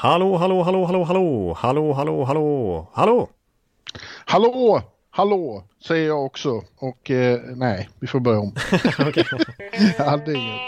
[0.00, 3.28] Hallå, hallå, hallå, hallå, hallå, hallå, hallå, hallå, hallå.
[4.24, 6.62] Hallå, hallå, säger jag också.
[6.78, 8.54] Och eh, nej, vi får börja om.
[8.98, 9.24] Okej.
[9.98, 10.60] hade inget.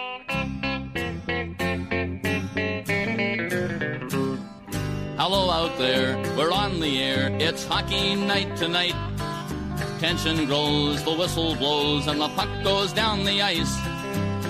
[5.18, 7.30] Hello out there, we're on the air.
[7.40, 8.96] It's hockey night tonight.
[10.00, 13.91] Tension grows, the whistle blows, and the puck goes down the ice.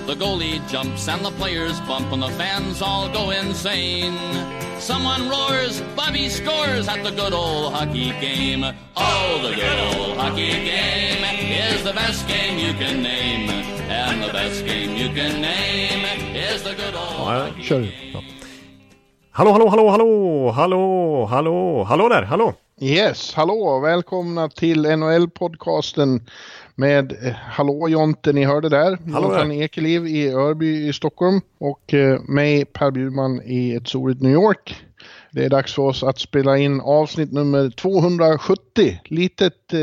[0.05, 4.13] The goalie jumps and the players bump, and the fans all go insane.
[4.79, 8.63] Someone roars, Bobby scores at the good old hockey game.
[8.97, 11.23] Oh, the good old hockey game
[11.73, 13.49] is the best game you can name.
[13.89, 16.03] And the best game you can name
[16.35, 17.79] is the good old Ja, hockey kör.
[17.81, 18.23] game.
[19.31, 22.53] Hallå, hallå, hallå, hallå, hallå, hallå, hallå där, hallå.
[22.81, 26.21] Yes, hallå, välkomna till NHL-podcasten
[26.75, 28.97] med eh, Hallå Jonte, ni hörde där.
[29.05, 34.31] Jonathan Ekeliv i Örby i Stockholm och eh, mig Per Bjurman i ett soligt New
[34.31, 34.75] York.
[35.31, 38.99] Det är dags för oss att spela in avsnitt nummer 270.
[39.05, 39.79] Litet eh,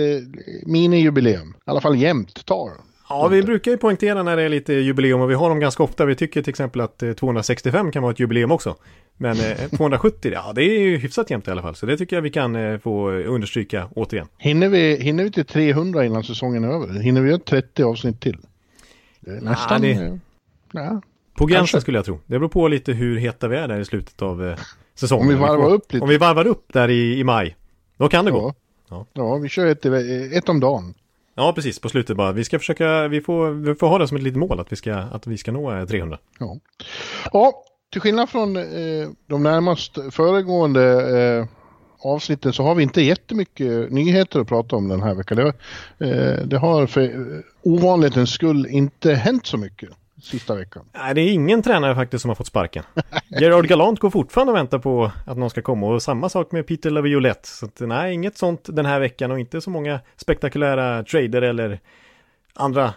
[0.66, 1.54] minijubileum.
[1.66, 2.70] I alla fall jämnt tar.
[3.08, 5.82] Ja, vi brukar ju poängtera när det är lite jubileum och vi har dem ganska
[5.82, 6.04] ofta.
[6.04, 8.76] Vi tycker till exempel att eh, 265 kan vara ett jubileum också.
[9.22, 11.74] Men eh, 270, ja det är ju hyfsat jämnt i alla fall.
[11.74, 14.26] Så det tycker jag vi kan eh, få understryka återigen.
[14.38, 17.00] Hinner vi, hinner vi till 300 innan säsongen är över?
[17.00, 18.38] Hinner vi göra 30 avsnitt till?
[19.20, 19.82] Nästan...
[19.82, 20.14] det- eh,
[20.72, 21.02] Ja,
[21.34, 21.80] På gränsen Kanske.
[21.80, 22.18] skulle jag tro.
[22.26, 24.58] Det beror på lite hur heta vi är där i slutet av eh,
[24.94, 25.26] säsongen.
[25.26, 26.02] Om vi varvar upp lite.
[26.02, 27.56] Om vi varvar upp där i, i maj.
[27.96, 28.38] Då kan det gå.
[28.38, 28.54] ja.
[28.96, 29.06] Ja.
[29.12, 29.86] ja, vi kör ett,
[30.32, 30.94] ett om dagen.
[31.34, 31.78] Ja, precis.
[31.78, 32.32] På slutet bara.
[32.32, 34.76] Vi ska försöka, vi får, vi får ha det som ett litet mål att vi
[34.76, 36.18] ska, att vi ska nå eh, 300.
[36.38, 36.56] Ja,
[37.32, 41.46] ja till skillnad från eh, de närmast föregående eh,
[42.02, 45.36] avsnitten så har vi inte jättemycket nyheter att prata om den här veckan.
[45.38, 45.52] Det,
[46.06, 49.88] eh, det har för ovanlighetens skull inte hänt så mycket
[50.22, 50.84] sista veckan.
[50.92, 52.84] Nej, det är ingen tränare faktiskt som har fått sparken.
[53.40, 56.66] Gerard Galant går fortfarande och väntar på att någon ska komma och samma sak med
[56.66, 57.48] Peter Laviolette.
[57.48, 61.80] Så att, nej, inget sånt den här veckan och inte så många spektakulära trader eller
[62.54, 62.94] andra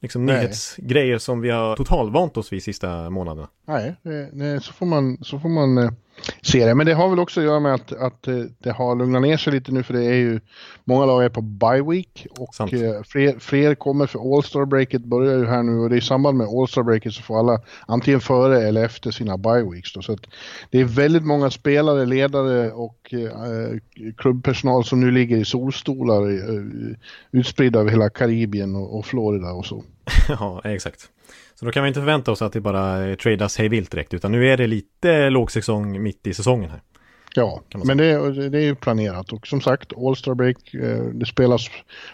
[0.00, 0.36] liksom, Nej.
[0.36, 3.48] nyhetsgrejer som vi har totalvant oss vid sista månaderna.
[3.66, 5.96] Nej, eh, nej så får man, så får man
[6.42, 6.74] se det.
[6.74, 9.36] Men det har väl också att göra med att, att eh, det har lugnat ner
[9.36, 10.40] sig lite nu för det är ju
[10.84, 12.72] många lag är på bye week och Sant.
[12.72, 16.00] eh, fler, fler kommer för All-Star breaket börjar ju här nu och det är i
[16.00, 20.02] samband med All-Star breaket så får alla antingen före eller efter sina bye weeks då.
[20.02, 20.18] Så
[20.70, 23.78] det är väldigt många spelare, ledare och eh,
[24.16, 26.96] klubbpersonal som nu ligger i solstolar eh,
[27.30, 29.84] utspridda över hela Karibien och, och Florida och så.
[30.28, 31.10] ja, exakt.
[31.58, 34.32] Så då kan vi inte förvänta oss att det bara tradas hej vilt direkt, utan
[34.32, 36.80] nu är det lite lågsäsong mitt i säsongen här.
[37.34, 41.68] Ja, men det, det är ju planerat och som sagt All-Star Break, eh, det spelas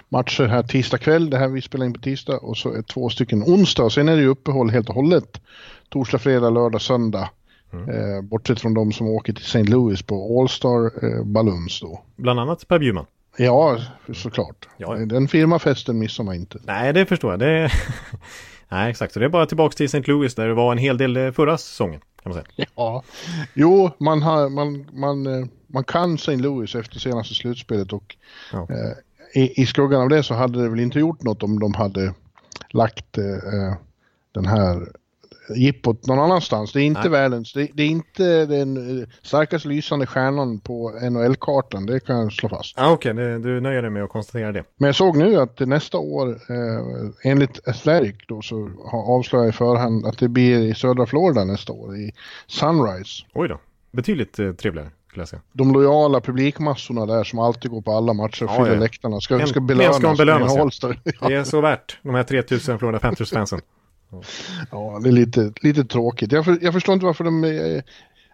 [0.09, 3.09] matcher här tisdag kväll, det här vi spelar in på tisdag och så är två
[3.09, 5.41] stycken onsdag och sen är det ju uppehåll helt och hållet.
[5.89, 7.31] Torsdag, fredag, lördag, söndag.
[7.73, 7.89] Mm.
[7.89, 9.63] Eh, bortsett från de som åker till St.
[9.63, 12.03] Louis på All-Star eh, Balloons då.
[12.17, 13.07] Bland annat Per Bjurman.
[13.37, 13.79] Ja,
[14.15, 14.69] såklart.
[14.77, 14.95] Ja.
[14.95, 16.59] Den firmafesten missar man inte.
[16.65, 17.41] Nej, det förstår jag.
[17.41, 17.71] Det...
[18.73, 19.13] Nej, exakt.
[19.13, 20.03] Så det är bara tillbaka till St.
[20.07, 22.67] Louis där det var en hel del eh, förra säsongen, kan man säga.
[22.77, 23.03] Ja.
[23.55, 26.37] Jo, man, har, man, man, eh, man kan St.
[26.37, 28.17] Louis efter senaste slutspelet och
[28.53, 28.67] Ja.
[28.71, 31.75] eh, i, i skuggan av det så hade det väl inte gjort något om de
[31.75, 32.15] hade
[32.71, 33.75] lagt eh, eh,
[34.35, 34.89] den här
[35.57, 36.73] jippot någon annanstans.
[36.73, 37.11] Det är inte Nej.
[37.11, 42.33] världens, det, det är inte den eh, starkast lysande stjärnan på NHL-kartan, det kan jag
[42.33, 42.75] slå fast.
[42.77, 43.15] Ja, okej.
[43.15, 44.65] det- Du nöjer dig med att konstatera det.
[44.77, 49.57] Men jag såg nu att nästa år, eh, enligt Athletic då, så har avslöjat i
[49.57, 52.13] förhand att det blir i södra Florida nästa år, i
[52.47, 53.25] Sunrise.
[53.35, 53.61] Oj då.
[53.93, 58.51] Betydligt eh, trevligare, jag de lojala publikmassorna där som alltid går på alla matcher och
[58.51, 58.81] Ja, fyller ja.
[58.81, 59.97] läktarna ska, En- ska belönas.
[59.97, 61.29] ska belönas, ja.
[61.29, 63.61] Det är så värt, de här 3000 Florida Panthers-fansen.
[64.71, 66.33] ja, det är lite, lite tråkigt.
[66.33, 67.45] Jag, för, jag förstår inte varför de...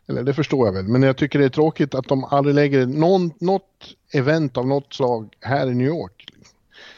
[0.09, 2.87] Eller det förstår jag väl, men jag tycker det är tråkigt att de aldrig lägger
[2.87, 6.29] någon, något event av något slag här i New York.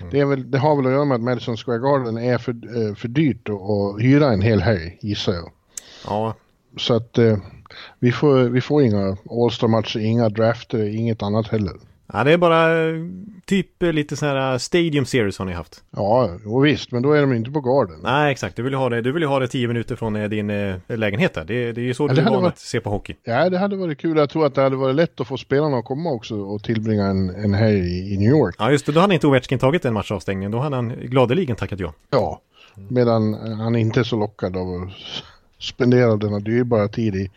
[0.00, 0.10] Mm.
[0.12, 2.94] Det, väl, det har väl att göra med att Madison Square Garden är för, eh,
[2.94, 5.50] för dyrt att, att hyra en hel helg, gissar jag.
[6.06, 6.34] Ja,
[6.76, 7.38] Så att eh,
[7.98, 11.74] vi, får, vi får inga All-Star-matcher, inga drafter, inget annat heller.
[12.12, 12.94] Ja det är bara eh,
[13.44, 15.82] typ eh, lite sån här Stadium Series har ni haft.
[15.90, 18.00] Ja, och visst, men då är de inte på Garden.
[18.02, 18.56] Nej, exakt.
[18.56, 20.74] Du vill ju ha det, du vill ha det 10 minuter från eh, din eh,
[20.86, 21.44] lägenhet där.
[21.44, 23.14] Det, det är ju så Ja, du är van varit- att se på hockey.
[23.24, 24.16] Ja, det hade varit kul.
[24.16, 27.04] Jag tror att det hade varit lätt att få spelarna att komma också och tillbringa
[27.06, 28.54] en, en helg i, New York.
[28.58, 28.92] Ja, just det.
[28.92, 30.50] Då hade inte Ovechkin tagit en matchavstängning.
[30.50, 31.92] Då hade han gladeligen tackat ja.
[32.10, 32.40] Ja,
[32.88, 34.88] medan han inte är så lockad av att
[35.58, 37.30] spendera denna dyrbara tid i,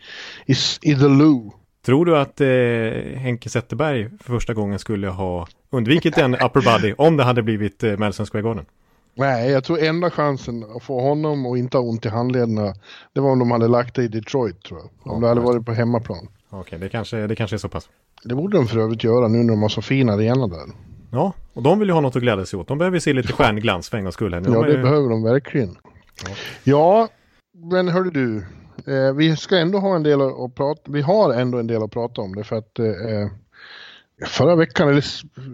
[0.46, 1.50] i, i The Lou.
[1.84, 6.94] Tror du att eh, Henke Zetterberg för första gången skulle ha undvikit en upper body
[6.98, 8.64] om det hade blivit eh, Madison Square Garden?
[9.14, 12.74] Nej, jag tror enda chansen att få honom att inte ha ont i handlederna,
[13.12, 15.12] det var om de hade lagt det i Detroit tror jag.
[15.14, 16.28] Om det hade varit på hemmaplan.
[16.50, 17.88] Okej, det, kanske, det kanske är så pass.
[18.24, 20.66] Det borde de för övrigt göra nu när de har så fin arena där.
[21.10, 22.68] Ja, och de vill ju ha något att glädja sig åt.
[22.68, 24.34] De behöver se lite stjärnglans för en gångs skull.
[24.34, 24.40] här.
[24.40, 25.76] De Ja, det ju- behöver de verkligen.
[26.26, 26.30] Ja.
[26.64, 27.08] Ja,
[27.70, 28.44] men hörru du.
[28.86, 31.90] Eh, vi ska ändå ha en del att prata Vi har ändå en del att
[31.90, 33.28] prata om det för att eh,
[34.26, 35.04] förra veckan, eller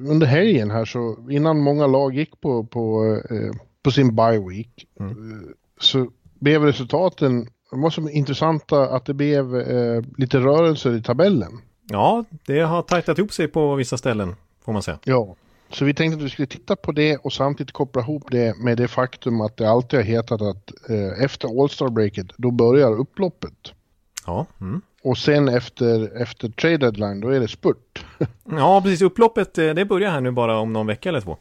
[0.09, 3.51] under helgen här så innan många lag gick på, på, eh,
[3.83, 5.11] på sin bye week Mm.
[5.11, 5.49] eh,
[5.81, 6.11] så
[6.41, 11.53] blev resultaten, de var så intressanta att det blev eh, lite rörelser i tabellen.
[11.89, 14.99] Ja, det har tajtat ihop sig på vissa ställen, får man säga.
[15.05, 15.37] Ja.
[15.73, 18.77] Så vi tänkte att vi skulle titta på det och samtidigt koppla ihop det med
[18.77, 22.91] det faktum att det alltid har hetat att eh, efter All Star breaket då börjar
[22.91, 23.73] upploppet.
[24.27, 24.81] Ja, mm.
[25.03, 28.05] Och sen efter, efter trade deadline då är det spurt.
[28.45, 29.03] ja precis.
[29.03, 31.37] Upploppet, eh, det börjar här nu bara om någon vecka eller två.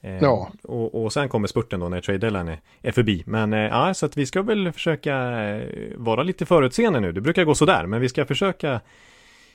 [0.00, 0.50] Eh, Ja.
[0.62, 3.22] Och, och sen kommer spurten då när trade deadline är, är förbi.
[3.26, 5.14] Men eh, ja, så att vi ska väl försöka
[5.48, 7.12] eh, vara lite förutseende nu.
[7.12, 8.80] Det brukar gå sådär, men vi ska försöka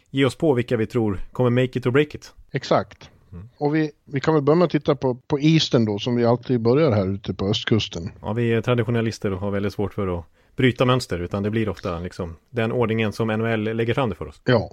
[0.10, 2.34] ge oss på vilka vi tror kommer make it or break it.
[2.52, 3.10] Exakt.
[3.58, 6.26] Och vi, vi kan väl börja med att titta på, på Eastern då som vi
[6.26, 8.12] alltid börjar här ute på östkusten.
[8.22, 11.70] Ja, vi är traditionalister och har väldigt svårt för att bryta mönster, utan det blir
[11.70, 14.42] ofta liksom den ordningen som NHL lägger fram det för oss.
[14.44, 14.70] Ja.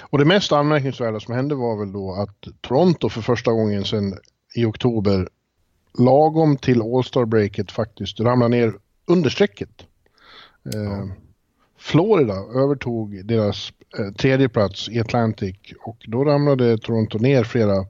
[0.00, 4.14] Och det mest anmärkningsvärda som hände var väl då att Toronto för första gången sedan
[4.54, 5.28] i oktober
[5.98, 8.74] lagom till All Star breaket faktiskt ramlade ner
[9.06, 9.70] under strecket.
[10.74, 11.06] Eh,
[11.78, 17.86] Florida övertog deras eh, tredje plats i Atlantic och då ramlade Toronto ner flera,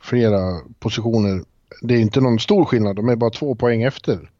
[0.00, 1.42] flera positioner.
[1.82, 4.30] Det är inte någon stor skillnad, de är bara två poäng efter.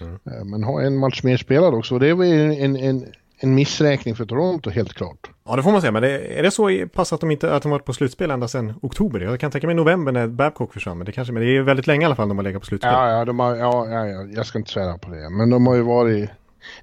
[0.00, 0.18] Mm.
[0.24, 3.06] Eh, men har en match mer spelad också det ju en, en,
[3.38, 5.30] en missräkning för Toronto helt klart.
[5.44, 7.62] Ja, det får man säga, men det, är det så pass att de inte att
[7.62, 9.20] de varit på slutspel ända sedan oktober?
[9.20, 11.86] Jag kan tänka mig november när Babcock försvann, men det kanske, men det är väldigt
[11.86, 12.92] länge i alla fall de har legat på slutspel.
[12.92, 15.30] Ja, ja, de har, ja, ja, ja, jag ska inte svära på det.
[15.30, 16.30] Men de har ju varit...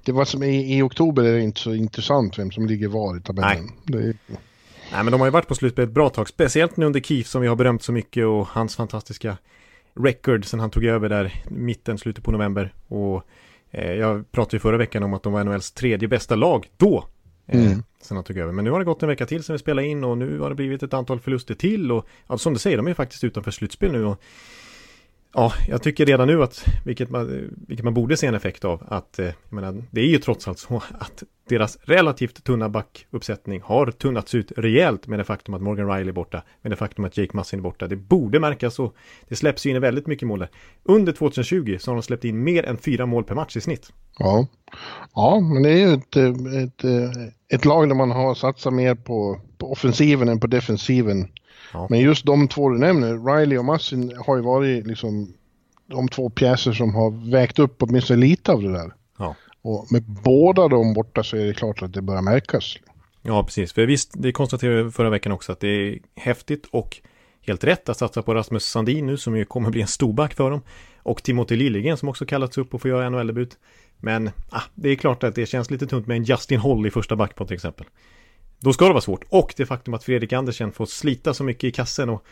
[0.04, 3.16] Det var som i, i oktober är det inte så intressant vem som ligger var
[3.16, 3.68] i tabellen.
[3.84, 4.14] Det är,
[4.92, 7.28] Nej, men de har ju varit på slutspel ett bra tag, speciellt nu under Keefe
[7.28, 9.38] som vi har berömt så mycket och hans fantastiska
[9.94, 12.74] record sen han tog över där mitten, slutet på november.
[12.88, 13.22] Och
[13.70, 17.04] eh, jag pratade ju förra veckan om att de var NHLs tredje bästa lag då.
[17.46, 17.82] Eh, Mm.
[18.02, 18.52] Sen han tog över.
[18.52, 20.48] Men nu har det gått en vecka till sen vi spelade in och nu har
[20.48, 21.92] det blivit ett antal förluster till.
[21.92, 24.04] Och ja, som du säger, de är faktiskt utanför slutspel nu.
[24.04, 24.22] Och,
[25.34, 28.82] ja, jag tycker redan nu att, vilket man, vilket man borde se en effekt av,
[28.88, 31.22] att eh, jag menar, det är ju trots allt så att
[31.52, 36.12] deras relativt tunna backuppsättning har tunnats ut rejält med det faktum att Morgan Riley är
[36.12, 37.86] borta, med det faktum att Jake Massin är borta.
[37.86, 38.94] Det borde märkas och
[39.28, 40.50] det släpps ju in väldigt mycket mål där.
[40.82, 43.92] Under 2020 så har de släppt in mer än fyra mål per match i snitt.
[44.18, 44.46] ja.
[45.14, 46.84] ja, men det är ju ett, ett,
[47.48, 51.28] ett lag där man har satsat mer på, på offensiven än på defensiven.
[51.72, 51.86] Ja.
[51.90, 55.34] Men just de två du nämner, Riley och Massin, har ju varit liksom
[55.86, 58.92] de två pjäser som har vägt upp åtminstone lite av det där.
[59.62, 62.76] Och med båda de borta så är det klart att det börjar märkas.
[63.22, 63.72] Ja, precis.
[63.72, 67.00] För visst, det konstaterade jag förra veckan också att det är häftigt och
[67.40, 70.50] helt rätt att satsa på Rasmus Sandin nu som ju kommer bli en storback för
[70.50, 70.60] dem.
[70.96, 73.58] Och Timothy Liljegren som också kallats upp och får göra NHL-debut.
[73.98, 76.90] Men ah, det är klart att det känns lite tunt med en Justin Holl i
[76.90, 77.86] första back på till exempel.
[78.60, 79.24] Då ska det vara svårt.
[79.28, 82.24] Och det faktum att Fredrik Andersen får slita så mycket i kassen och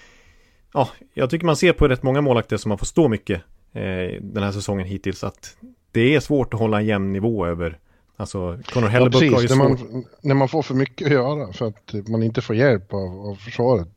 [0.73, 3.43] ja, jag tycker man ser på rätt många målakter som har fått stå mycket
[3.73, 5.56] eh, den här säsongen hittills att
[5.93, 7.79] det är svårt att hålla en jämn nivå över
[8.21, 9.51] Alltså, Connor Ja, Hellebuck har ju precis.
[9.51, 9.93] När svårt.
[9.93, 13.21] man, när man får för mycket att göra för att man inte får hjälp av,
[13.31, 13.88] av försvaret.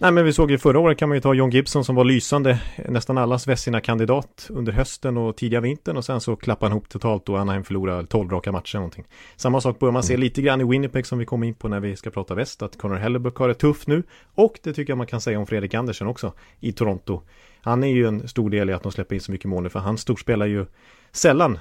[0.00, 2.04] Nej men vi såg ju förra året kan man ju ta John Gibson som var
[2.04, 6.88] lysande nästan allas Vessina-kandidat under hösten och tidiga vintern och sen så klappade han ihop
[6.88, 9.04] totalt och Anaheim förlorade 12 raka matcher eller någonting.
[9.36, 11.80] Samma sak börjar man se lite grann i Winnipeg som vi kommer in på när
[11.80, 14.02] vi ska prata väst att Connor Hellebuck har det tufft nu
[14.34, 17.22] och det tycker jag man kan säga om Fredrik Andersen också i Toronto.
[17.60, 19.68] Han är ju en stor del i att de släpper in så mycket mål nu
[19.68, 20.66] för han storspelar ju
[21.12, 21.58] sällan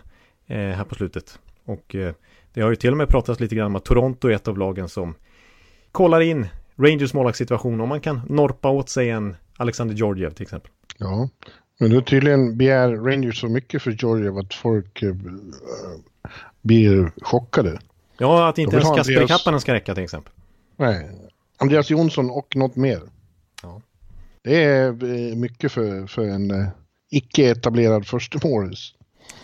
[0.48, 2.14] eh, här på slutet och eh,
[2.54, 4.58] det har ju till och med pratats lite grann om att Toronto är ett av
[4.58, 5.16] lagen som
[5.92, 10.72] kollar in Rangers målvaktssituation om man kan norpa åt sig en Alexander Georgiev till exempel.
[10.98, 11.30] Ja,
[11.80, 15.16] men då tydligen begär Rangers så mycket för Georgia att folk eh,
[16.62, 17.80] blir chockade.
[18.18, 20.34] Ja, att inte ens Kasper Andreas- Kappanen ska räcka till exempel.
[20.78, 21.10] Nej,
[21.58, 23.02] Andreas Jonsson och något mer.
[23.64, 23.82] Ja.
[24.42, 26.68] Det är eh, mycket för, för en eh,
[27.12, 28.94] icke etablerad förstemålis.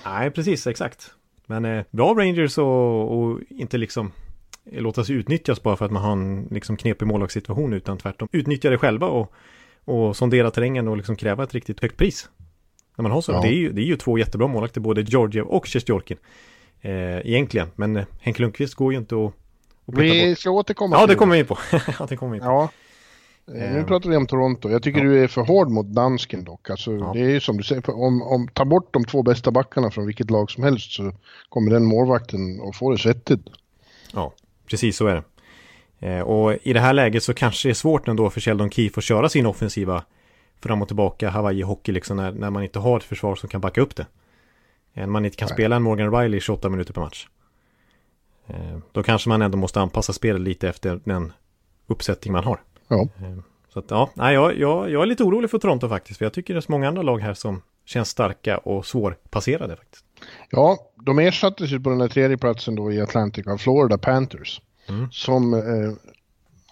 [0.05, 1.12] Nej, precis, exakt.
[1.45, 4.12] Men eh, bra Rangers och, och inte liksom
[4.72, 8.27] eh, låta sig utnyttjas bara för att man har en liksom knepig målvaktssituation utan tvärtom
[8.31, 9.33] utnyttja det själva och,
[9.86, 12.29] och sondera terrängen och liksom kräva ett riktigt högt pris.
[12.95, 13.31] När man har så.
[13.31, 13.41] Ja.
[13.41, 16.17] Det, är ju, det är ju två jättebra målvakter, både Georgiev och Sjestjorkin.
[16.81, 19.33] Eh, egentligen, men eh, Henke Lundqvist går ju inte att,
[19.86, 20.39] Vi bort.
[20.39, 21.57] ska återkomma Ja, det kommer vi in på.
[22.00, 22.50] ja, det kommer vi in på.
[22.50, 22.69] Ja.
[23.47, 23.85] Eh, Nu Eh.
[23.85, 24.69] pratar vi om Toronto.
[24.69, 25.05] Jag tycker Ja.
[25.05, 26.69] du är för hård mot dansken dock.
[26.69, 27.12] Alltså, Ja.
[27.13, 30.05] Det är ju som du säger, om, om ta bort de två bästa backarna från
[30.05, 31.12] vilket lag som helst så
[31.50, 33.41] kommer den målvakten att få det svettigt.
[34.13, 34.33] Ja,
[34.69, 35.23] precis så är det.
[36.07, 39.00] Eh, och i det här läget så kanske det är svårt ändå för Sheldon Keefe
[39.00, 40.03] att köra sin offensiva
[40.62, 43.81] fram och tillbaka Hawaii-hockey liksom när, när man inte har ett försvar som kan backa
[43.81, 44.05] upp det.
[44.93, 45.53] När man inte kan Nej.
[45.55, 47.27] spela en Morgan Riley 28 minuter per match.
[48.47, 51.33] Eh, då kanske man ändå måste anpassa spelet lite efter den
[51.88, 52.59] uppsättning man har.
[52.93, 53.27] Ja.
[53.27, 53.38] Eh,
[53.73, 56.17] så att, ja, jag, jag, jag är lite orolig för Toronto faktiskt.
[56.17, 59.75] För jag tycker det är så många andra lag här som känns starka och svårpasserade
[59.75, 60.05] faktiskt.
[60.50, 64.62] Ja, de ersattes ju på den här tredje platsen då i Atlantic av Florida Panthers.
[64.89, 65.12] Mm.
[65.12, 65.93] Som, eh,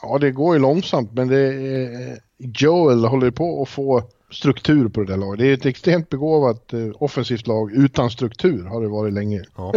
[0.01, 5.00] ja det går ju långsamt men det är, Joel håller på att få struktur på
[5.02, 5.40] det där laget.
[5.40, 9.44] Det är ett extremt begåvat eh, offensivt lag utan struktur har det varit länge.
[9.56, 9.74] Ja.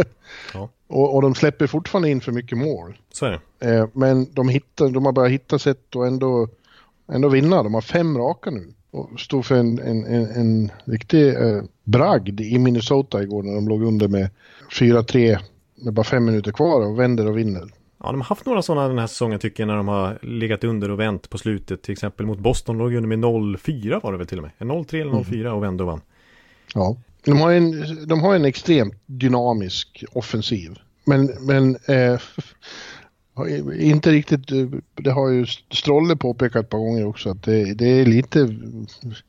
[0.55, 0.69] Ja.
[0.87, 2.99] och, och, de släpper fortfarande in för mycket mål.
[3.13, 3.75] Så är det.
[3.75, 6.49] Eh, men de, hittar, de har börjat hitta sätt att ändå,
[7.13, 7.63] ändå vinna.
[7.63, 8.73] De har fem raka nu.
[8.91, 13.69] Och stod för en, en, en, en riktig eh, bragd i Minnesota igår när de
[13.69, 14.29] låg under med
[14.71, 15.39] 4-3
[15.75, 17.71] med bara fem minuter kvar och vänder och vinner.
[18.05, 20.65] Ja, de har haft några sådana den här säsongen tycker jag när de har legat
[20.65, 21.83] under och vänt på slutet.
[21.83, 24.53] Till exempel mot Boston låg under med 0-4 var det väl till och med.
[24.59, 25.53] 0-3 eller 0-4 mm.
[25.53, 26.01] och vände och vann.
[26.75, 30.79] Ja, de har en, de har en extremt dynamisk offensiv.
[31.05, 32.21] Men, men eh,
[33.81, 34.49] inte riktigt,
[34.95, 38.57] det har ju Strolle påpekat ett par gånger också att det, det är lite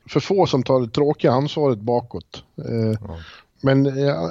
[0.10, 2.44] för få som tar det tråkiga ansvaret bakåt.
[2.58, 3.18] Eh, ja.
[3.62, 3.86] Men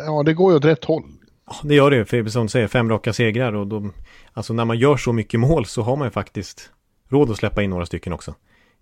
[0.07, 1.05] ja, det går ju åt rätt håll.
[1.47, 3.93] Ja, det gör det, för som säger, fem raka segrar och de,
[4.33, 6.71] alltså när man gör så mycket mål så har man ju faktiskt
[7.09, 8.35] råd att släppa in några stycken också.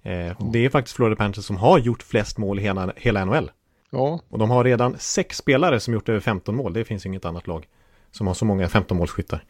[0.02, 0.50] Eh.
[0.52, 3.50] Det är faktiskt Florida Panthers som har gjort flest mål i hela, hela NHL.
[3.90, 4.20] Ja.
[4.28, 6.72] Och de har redan sex spelare som gjort över 15 mål.
[6.72, 7.68] Det finns inget annat lag
[8.10, 9.44] som har så många 15 målskyttar.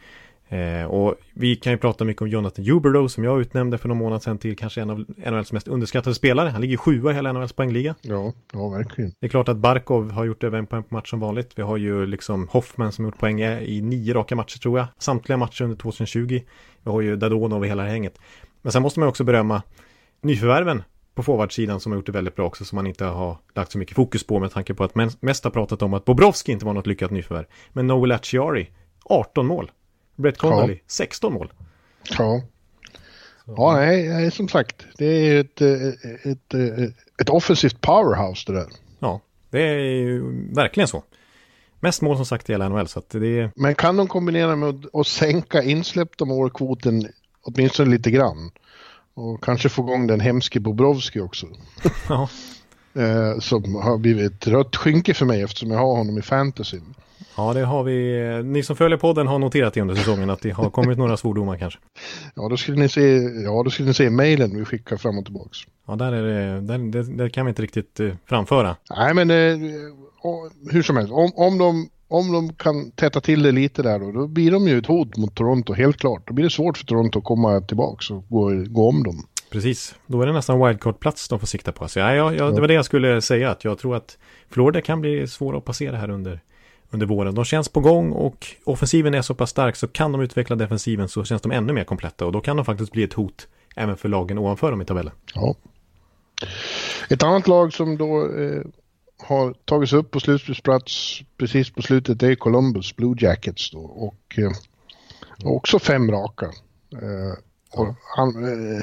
[0.49, 3.99] Eh, och vi kan ju prata mycket om Jonathan Huberdeau som jag utnämnde för någon
[3.99, 6.49] månad sedan till kanske en av NHLs mest underskattade spelare.
[6.49, 7.94] Han ligger sjua i hela NHLs poängliga.
[8.02, 9.12] Ja, ja, verkligen.
[9.20, 11.52] Det är klart att Barkov har gjort över en poäng på match som vanligt.
[11.56, 14.87] Vi har ju liksom Hoffman som gjort poäng i nio raka matcher tror jag.
[14.99, 16.40] Samtliga matcher under 2020.
[16.82, 18.18] Vi har ju Dadonov i hela hänget.
[18.62, 19.62] Men sen måste man också berömma
[20.20, 20.82] nyförvärven
[21.14, 23.78] på forwardsidan som har gjort det väldigt bra också som man inte har lagt så
[23.78, 26.72] mycket fokus på med tanke på att mest har pratat om att Bobrovski inte var
[26.72, 27.46] något lyckat nyförvärv.
[27.72, 28.70] Men Noel Acciari,
[29.04, 29.70] 18 mål.
[30.16, 30.81] Brett Connolly, ja.
[30.87, 31.52] 16 mål.
[32.19, 32.42] Ja.
[33.45, 38.69] Ja, nej, som sagt, det är ett, ett, ett, ett offensivt powerhouse det där.
[38.99, 40.23] Ja, det är ju
[40.54, 41.02] verkligen så.
[41.81, 42.88] Mest mål som sagt i hela NHL.
[42.88, 43.50] Så att det är...
[43.57, 47.09] Men kan de kombinera med att, sänka insläppta målkvoten
[47.42, 48.50] åtminstone lite grann?
[49.14, 51.47] Och kanske få igång den hemske Bobrovski också.
[52.09, 52.28] Ja.
[53.02, 56.95] eh, som har blivit ett rött skynke för mig eftersom jag har honom i fantasyn.
[57.36, 58.42] Ja, det har vi.
[58.44, 61.58] Ni som följer podden har noterat det under säsongen att det har kommit några svordomar
[61.58, 61.78] kanske.
[62.34, 65.24] Ja, då skulle ni se, ja, då skulle ni se mejlen vi skickar fram och
[65.24, 65.58] tillbaks.
[65.86, 68.76] Ja, där är det, där, det, det kan vi inte riktigt eh, framföra.
[68.96, 69.70] Nej, men eh,
[70.70, 74.12] hur som helst, om, om, de, om de kan täta till det lite där då,
[74.12, 76.22] då blir de ju ett hot mot Toronto, helt klart.
[76.26, 79.26] Då blir det svårt för Toronto att komma tillbaks och gå, gå om dem.
[79.50, 81.88] Precis, då är det nästan wildcard-plats de får sikta på.
[81.88, 84.18] Så ja, ja, ja, det var det jag skulle säga, att jag tror att
[84.50, 86.40] Florida kan bli svåra att passera här under
[86.92, 87.34] under våren.
[87.34, 91.08] De känns på gång och offensiven är så pass stark så kan de utveckla defensiven
[91.08, 93.96] så känns de ännu mer kompletta och då kan de faktiskt bli ett hot även
[93.96, 95.12] för lagen ovanför dem i tabellen.
[95.34, 95.54] Ja.
[97.11, 98.62] Ett annat lag som då eh,
[99.18, 104.50] har tagits upp på slutspelsplats precis på slutet är Columbus Blue Jackets då och eh,
[105.44, 106.46] också fem raka.
[106.92, 107.38] Eh,
[107.80, 108.82] och han, eh,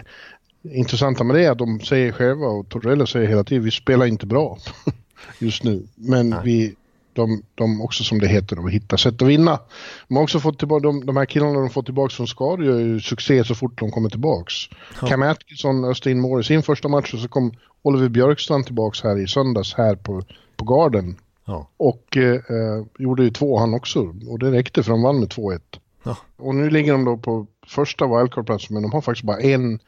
[0.62, 4.06] intressanta med det är att de säger själva och Torrella säger hela tiden vi spelar
[4.06, 4.58] inte bra
[5.40, 6.40] just nu men Nej.
[6.44, 6.76] vi
[7.20, 9.60] de, de också som det heter, de hittar sätt att vinna.
[10.08, 12.80] De har också fått tillbaka, de, de här killarna de fått tillbaka från skador gör
[12.80, 14.54] ju succé så fort de kommer tillbaks.
[15.02, 15.08] Ja.
[15.08, 19.04] Cam Atkinson öste in mål i sin första match och så kom Oliver Björkstrand tillbaks
[19.04, 20.24] här i söndags här på,
[20.56, 21.16] på Garden.
[21.46, 21.68] Ja.
[21.78, 25.60] Och eh, gjorde ju två han också och det räckte för de vann med 2-1.
[26.04, 26.18] Ja.
[26.38, 29.80] Och nu ligger de då på första wildcard-platsen men de har faktiskt bara en,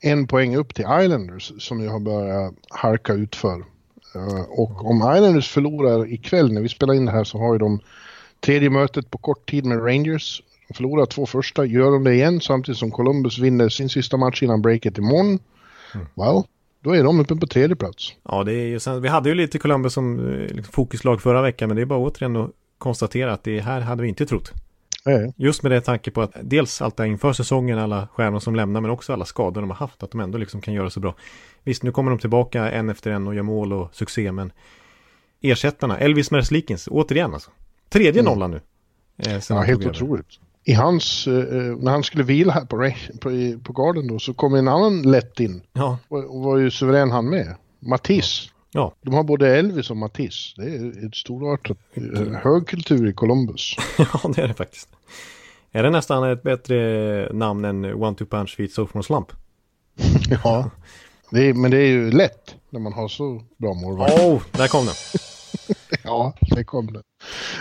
[0.00, 3.58] en poäng upp till Islanders som ju har börjat harka ut för.
[3.58, 3.64] Eh,
[4.48, 7.80] och om Islanders förlorar ikväll när vi spelar in det här så har ju de
[8.40, 10.42] tredje mötet på kort tid med Rangers.
[10.68, 14.42] De förlorar två första, gör de det igen samtidigt som Columbus vinner sin sista match
[14.42, 15.38] innan breaket imorgon.
[15.94, 16.06] Mm.
[16.14, 16.42] Well,
[16.80, 18.14] då är de uppe på tredje plats.
[18.22, 21.42] Ja, det är ju sen, vi hade ju lite Columbus som eh, liksom, fokuslag förra
[21.42, 24.52] veckan, men det är bara återigen att konstatera att det här hade vi inte trott.
[25.36, 28.80] Just med det tanke på att dels allt det inför säsongen, alla stjärnor som lämnar,
[28.80, 31.14] men också alla skador de har haft, att de ändå liksom kan göra så bra.
[31.64, 34.52] Visst, nu kommer de tillbaka en efter en och gör mål och succé, men
[35.40, 37.50] ersättarna, Elvis Merslikins, återigen alltså.
[37.88, 38.32] Tredje mm.
[38.32, 38.60] nollan nu.
[39.16, 40.40] Eh, ja, helt otroligt.
[40.64, 44.34] I hans, eh, eh, när han skulle vila här på, på, på garden då, så
[44.34, 45.62] kom en annan lätt in.
[45.72, 45.98] Ja.
[46.08, 47.54] Och, och var ju suverän han med.
[47.80, 48.50] Matisse.
[48.72, 48.94] Ja.
[49.02, 50.62] De har både Elvis och Matisse.
[50.62, 53.76] Det är ett storartat, eh, hög kultur i Columbus.
[53.98, 54.88] ja, det är det faktiskt.
[55.76, 59.32] Är det nästan ett bättre namn än One Two Punch Feet Sophomore Slump?
[60.44, 60.70] ja,
[61.30, 64.18] det är, men det är ju lätt när man har så bra målvakt.
[64.18, 64.94] Oh, där kom den.
[66.04, 67.02] ja, det kom den.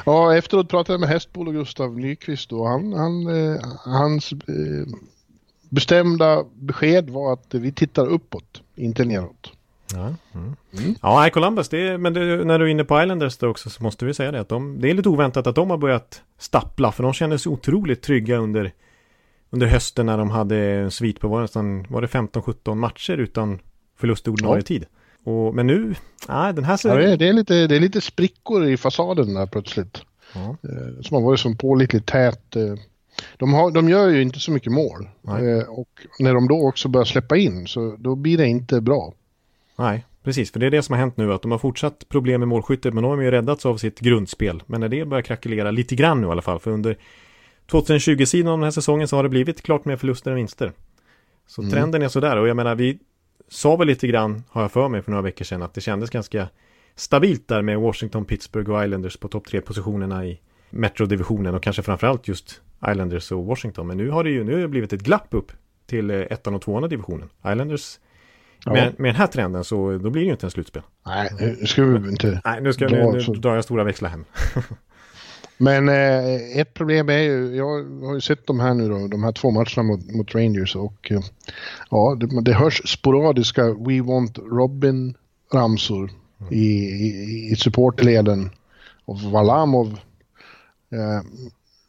[0.05, 4.95] Ja, efteråt pratade jag med Hästbol och Gustav Nyqvist och han, han, eh, hans eh,
[5.69, 9.51] bestämda besked var att vi tittar uppåt, inte neråt.
[9.93, 10.55] Ja, mm.
[10.77, 10.95] Mm.
[11.01, 13.83] ja Columbus, det är, men det, när du är inne på Islanders då också så
[13.83, 16.91] måste vi säga det att de, det är lite oväntat att de har börjat stappla
[16.91, 18.71] för de kändes otroligt trygga under
[19.49, 23.59] under hösten när de hade en svit på var, nästan, var det 15-17 matcher utan
[23.97, 24.65] förlust i ordinarie ja.
[24.65, 24.85] tid.
[25.23, 25.95] Och, men nu,
[26.27, 26.99] nej den här ser...
[26.99, 30.01] Ja, det, är, lite, det är lite sprickor i fasaden där plötsligt.
[30.33, 30.57] Ja.
[30.63, 32.55] Eh, som har varit som pålitligt tät.
[32.55, 32.73] Eh,
[33.37, 35.09] de, har, de gör ju inte så mycket mål.
[35.27, 35.89] Eh, och
[36.19, 39.13] när de då också börjar släppa in så då blir det inte bra.
[39.75, 40.51] Nej, precis.
[40.51, 41.33] För det är det som har hänt nu.
[41.33, 42.93] Att de har fortsatt problem med målskyttet.
[42.93, 44.63] Men de har ju räddats av sitt grundspel.
[44.65, 46.59] Men när det börjar krackelera lite grann nu i alla fall.
[46.59, 46.97] För under
[47.67, 50.71] 2020-sidan av den här säsongen så har det blivit klart mer förluster än vinster.
[51.47, 51.71] Så mm.
[51.71, 52.37] trenden är sådär.
[52.37, 52.99] Och jag menar, vi
[53.47, 56.09] sa väl lite grann, har jag för mig för några veckor sedan, att det kändes
[56.09, 56.47] ganska
[56.95, 60.39] stabilt där med Washington, Pittsburgh och Islanders på topp tre positionerna i
[60.69, 63.87] Metro-divisionen och kanske framförallt just Islanders och Washington.
[63.87, 65.51] Men nu har det ju nu har det blivit ett glapp upp
[65.85, 67.29] till eh, ettan och tvåan divisionen.
[67.39, 67.99] Islanders
[68.65, 68.71] Ja.
[68.71, 70.81] Med, med den här trenden så då blir det ju inte en slutspel.
[71.05, 72.41] Nej, nu ska vi inte...
[72.45, 74.25] Nej, nu, ska, nu, nu drar jag stora växlar hem.
[75.57, 77.65] Men eh, ett problem är ju, jag
[78.05, 81.11] har ju sett de här nu då, de här två matcherna mot, mot Rangers och
[81.11, 81.21] eh,
[81.89, 86.09] ja, det, det hörs sporadiska We Want Robin-ramsor
[86.39, 86.53] mm.
[86.53, 86.65] i,
[87.05, 88.49] i, i supportleden.
[89.05, 89.99] Och Valamov,
[90.91, 91.21] eh,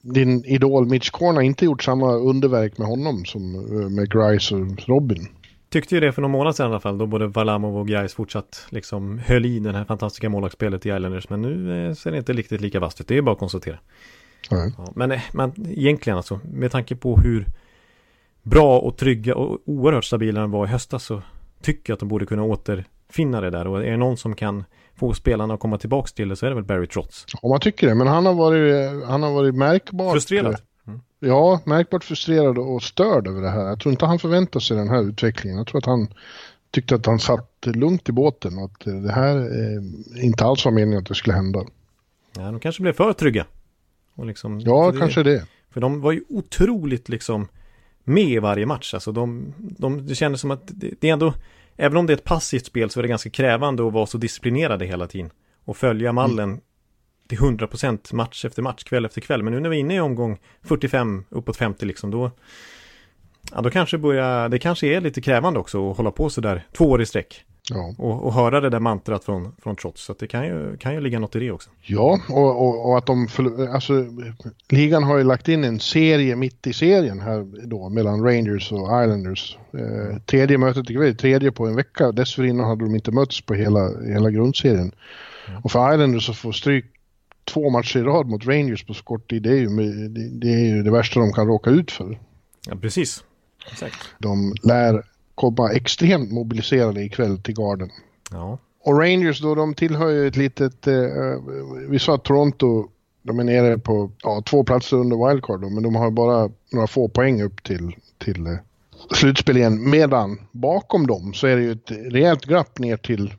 [0.02, 4.54] din idol Mitch Korn har inte gjort samma underverk med honom som eh, med Grice
[4.54, 5.28] och Robin
[5.68, 8.14] tyckte ju det för någon månad sedan i alla fall, då både Valamov och Gais
[8.14, 11.28] fortsatt liksom höll i det här fantastiska målvaktsspelet i Islanders.
[11.28, 13.78] Men nu eh, ser det inte riktigt lika vasst ut, det är bara att konstatera.
[14.50, 14.72] Mm.
[14.78, 17.46] Ja, men, eh, men egentligen alltså, med tanke på hur
[18.42, 21.22] bra och trygga och oerhört stabila de var i höstas så
[21.62, 23.66] tycker jag att de borde kunna återfinna det där.
[23.66, 26.50] Och är det någon som kan få spelarna att komma tillbaka till det så är
[26.50, 27.26] det väl Barry Trotz.
[27.42, 30.56] Ja, man tycker det, men han har varit, han har varit märkbart frustrerad.
[31.20, 33.66] Ja, märkbart frustrerad och störd över det här.
[33.66, 35.58] Jag tror inte han förväntar sig den här utvecklingen.
[35.58, 36.08] Jag tror att han
[36.70, 40.72] tyckte att han satt lugnt i båten och att det här eh, inte alls var
[40.72, 41.64] meningen att det skulle hända.
[42.36, 43.46] Ja, de kanske blev för trygga.
[44.24, 45.46] Liksom, ja, det, kanske det.
[45.70, 47.48] För de var ju otroligt liksom
[48.04, 48.94] med i varje match.
[48.94, 51.34] Alltså de, de, det kändes som att det, det är ändå,
[51.76, 54.18] även om det är ett passivt spel så är det ganska krävande att vara så
[54.18, 55.30] disciplinerade hela tiden.
[55.64, 56.60] Och följa mallen mm
[57.28, 59.42] till 100% match efter match, kväll efter kväll.
[59.42, 62.30] Men nu när vi är inne i omgång 45, uppåt 50 liksom, då
[63.54, 66.84] Ja, då kanske börjar, det kanske är lite krävande också att hålla på sådär två
[66.84, 67.44] år i sträck.
[67.70, 67.94] Ja.
[67.98, 70.04] Och, och, höra det där mantrat från, från Trots.
[70.04, 71.70] Så det kan ju, kan ju ligga något i det också.
[71.82, 73.28] Ja, och, och, och att de,
[73.72, 74.06] alltså
[74.68, 79.02] ligan har ju lagt in en serie mitt i serien här då mellan Rangers och
[79.02, 79.58] Islanders.
[79.72, 82.12] Eh, tredje mötet ikväll, tredje på en vecka.
[82.12, 84.92] Dessförinnan hade de inte mötts på hela, hela grundserien.
[85.48, 85.60] Ja.
[85.64, 86.84] Och för Islanders att få stryk
[87.46, 89.68] två matcher i rad mot Rangers på så kort tid, det är ju
[90.28, 92.18] det, är ju det värsta de kan råka ut för.
[92.68, 93.24] Ja, precis.
[93.70, 93.96] Exakt.
[94.18, 95.02] De lär
[95.34, 97.90] komma extremt mobiliserade ikväll till garden.
[98.30, 98.58] Ja.
[98.84, 100.86] Och Rangers då, de tillhör ju ett litet...
[100.86, 100.94] Eh,
[101.88, 102.88] vi sa att Toronto,
[103.22, 106.86] de är nere på ja, två platser under wildcard då, men de har bara några
[106.86, 108.52] få poäng upp till, till eh,
[109.14, 109.90] slutspel igen.
[109.90, 113.34] Medan bakom dem så är det ju ett rejält glapp ner till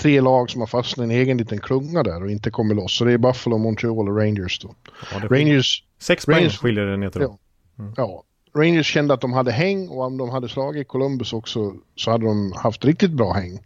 [0.00, 2.96] tre lag som har fastnat i en egen liten klunga där och inte kommer loss.
[2.96, 4.74] Så det är Buffalo, Montreal och Rangers då.
[5.12, 5.84] Ja, Rangers...
[5.98, 7.38] Sex poäng Rangers, skiljer det ner till ja,
[7.78, 7.94] mm.
[7.96, 12.10] ja, Rangers kände att de hade häng och om de hade slagit Columbus också så
[12.10, 13.58] hade de haft riktigt bra häng.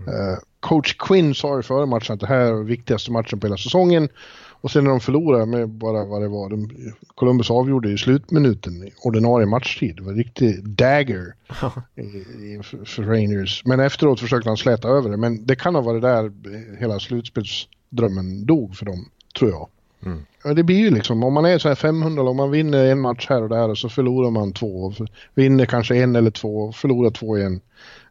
[0.00, 0.14] Mm.
[0.14, 3.56] Uh, coach Quinn sa ju före matchen att det här är viktigaste matchen på hela
[3.56, 4.08] säsongen.
[4.60, 6.70] Och sen när de förlorade med bara vad det var, de,
[7.14, 9.96] Columbus avgjorde i slutminuten, i ordinarie matchtid.
[9.96, 11.34] Det var en riktig dagger
[11.96, 13.62] i, i, för Rangers.
[13.64, 16.32] Men efteråt försökte han släta över det, men det kan ha varit där
[16.78, 19.68] hela slutspelsdrömmen dog för dem, tror jag.
[20.04, 20.22] Mm.
[20.44, 23.00] Ja, det blir ju liksom, om man är så här 500, om man vinner en
[23.00, 24.92] match här och där och så förlorar man två,
[25.34, 27.60] vinner kanske en eller två, förlorar två igen.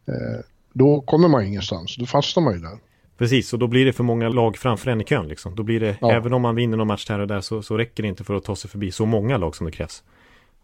[0.06, 0.40] Eh,
[0.72, 2.78] då kommer man ingenstans, då fastnar man ju där.
[3.18, 5.54] Precis, och då blir det för många lag framför en i kön liksom.
[5.54, 6.12] Då blir det, ja.
[6.12, 8.34] även om man vinner någon match här och där så, så räcker det inte för
[8.34, 10.02] att ta sig förbi så många lag som det krävs.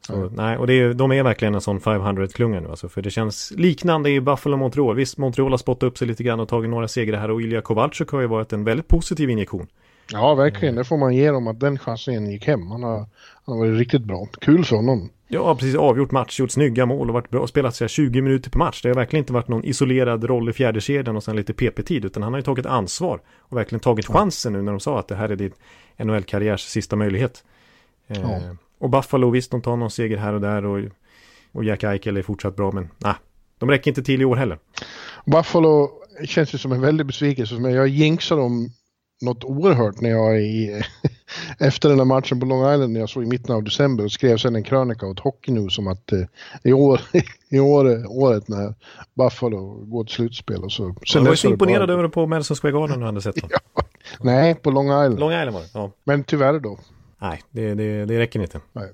[0.06, 0.30] Så, ja.
[0.32, 3.52] nej, och det är, de är verkligen en sån 500-klunga nu alltså, för det känns
[3.56, 4.96] liknande i Buffalo och Montreal.
[4.96, 7.60] Visst, Montreal har spottat upp sig lite grann och tagit några segrar här och Ilja
[7.60, 9.66] Kowalczyk har ju varit en väldigt positiv injektion.
[10.12, 10.74] Ja, verkligen.
[10.74, 12.70] Det får man ge dem att den chansen gick hem.
[12.70, 13.06] Han har, han
[13.44, 14.28] har varit riktigt bra.
[14.40, 15.10] Kul för honom.
[15.34, 15.76] Ja, precis.
[15.76, 17.46] Avgjort match, gjort snygga mål och varit bra.
[17.46, 18.82] Spelat sig 20 minuter på match.
[18.82, 22.04] Det har verkligen inte varit någon isolerad roll i fjärde kedjan och sen lite PP-tid.
[22.04, 25.08] Utan han har ju tagit ansvar och verkligen tagit chansen nu när de sa att
[25.08, 25.52] det här är din
[25.98, 27.44] NHL-karriärs sista möjlighet.
[28.06, 28.40] Eh, ja.
[28.78, 30.84] Och Buffalo, visst de tar någon seger här och där och,
[31.52, 33.14] och Jack Eichel är fortsatt bra men nej,
[33.58, 34.58] de räcker inte till i år heller.
[35.26, 35.90] Buffalo
[36.24, 37.54] känns ju som en väldig besvikelse.
[37.54, 38.70] Men jag jinxade dem
[39.22, 40.82] något oerhört när jag i,
[41.58, 44.12] efter den här matchen på Long Island när jag såg i mitten av december och
[44.12, 46.20] skrev sen en krönika åt Hockey News om att eh,
[46.62, 47.00] i år,
[47.48, 48.74] i år, året när
[49.14, 50.94] Buffalo går till slutspel och så.
[51.12, 53.36] Sen du var ju så imponerad över det på Madison Square Garden du hade sett
[53.50, 53.82] ja,
[54.20, 55.20] nej, på Long Island.
[55.20, 55.90] Long Island var det, ja.
[56.04, 56.78] Men tyvärr då.
[57.20, 58.60] Nej, det, det, det räcker inte.
[58.72, 58.90] Nej.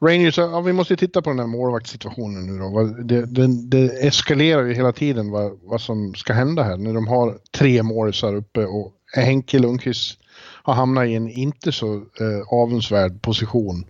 [0.00, 2.84] Rangers, ja, vi måste titta på den här målvaktssituationen nu då.
[2.84, 7.06] Det, det, det eskalerar ju hela tiden vad, vad som ska hända här när de
[7.06, 10.20] har tre målisar uppe och Henke Lundqvist
[10.66, 13.84] har hamnat i en inte så eh, avundsvärd position.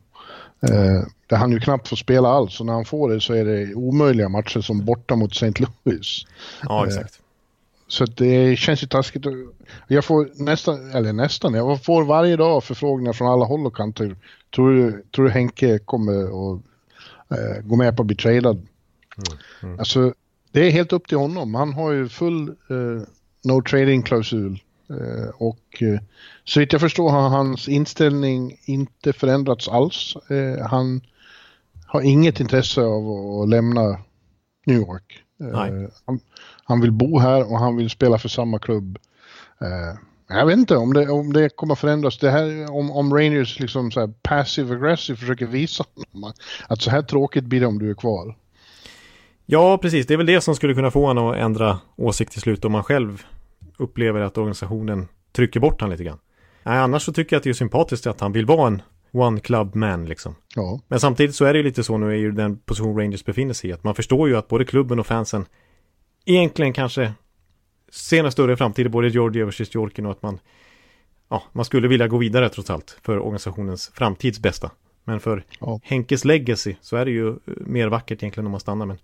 [0.60, 3.44] Eh, där han ju knappt får spela alls och när han får det så är
[3.44, 5.52] det omöjliga matcher som borta mot St.
[5.84, 6.26] Louis.
[6.62, 7.20] Ja, eh, exakt.
[7.88, 9.26] Så det känns ju taskigt.
[9.88, 14.16] Jag får nästan, eller nästan, jag får varje dag förfrågningar från alla håll och kanter.
[14.54, 16.60] Tror du, tror du Henke kommer att
[17.30, 18.56] eh, gå med på att bli tradad?
[18.56, 19.78] Mm, mm.
[19.78, 20.14] Alltså,
[20.52, 21.54] det är helt upp till honom.
[21.54, 23.02] Han har ju full eh,
[23.44, 24.60] no trading-klausul.
[24.90, 26.00] Eh, och eh,
[26.44, 30.16] så vitt jag förstår har hans inställning inte förändrats alls.
[30.30, 31.00] Eh, han
[31.86, 33.10] har inget intresse av
[33.42, 33.98] att lämna
[34.66, 35.22] New York.
[35.54, 35.90] Han,
[36.64, 38.98] han, vill bo här och han vill spela för samma klubb.
[40.28, 42.18] Jag vet inte om det, om det kommer förändras.
[42.18, 45.84] Det här, om, om Rangers liksom så här passive aggressive försöker visa
[46.68, 48.36] att så här tråkigt blir det om du är kvar.
[49.46, 50.06] Ja, precis.
[50.06, 52.72] Det är väl det som skulle kunna få honom att ändra åsikt till slut om
[52.72, 53.26] man själv
[53.76, 56.18] upplever att organisationen trycker bort honom lite grann.
[56.62, 59.40] Nej, annars så tycker jag att det är sympatiskt att han vill vara en one
[59.40, 60.34] club man liksom.
[60.54, 60.80] Ja.
[60.88, 63.54] Men samtidigt så är det ju lite så nu är ju den position Rangers befinner
[63.54, 63.72] sig i.
[63.72, 65.46] Att man förstår ju att både klubben och fansen
[66.24, 67.12] egentligen kanske
[67.90, 70.38] ser en större framtid i både Georgia versus Jorkin och att man
[71.28, 74.70] ja, man skulle vilja gå vidare trots allt för organisationens framtids bästa.
[75.04, 75.80] Men för ja.
[75.82, 78.86] Henkes legacy så är det ju mer vackert egentligen om man stannar.
[78.86, 78.98] Men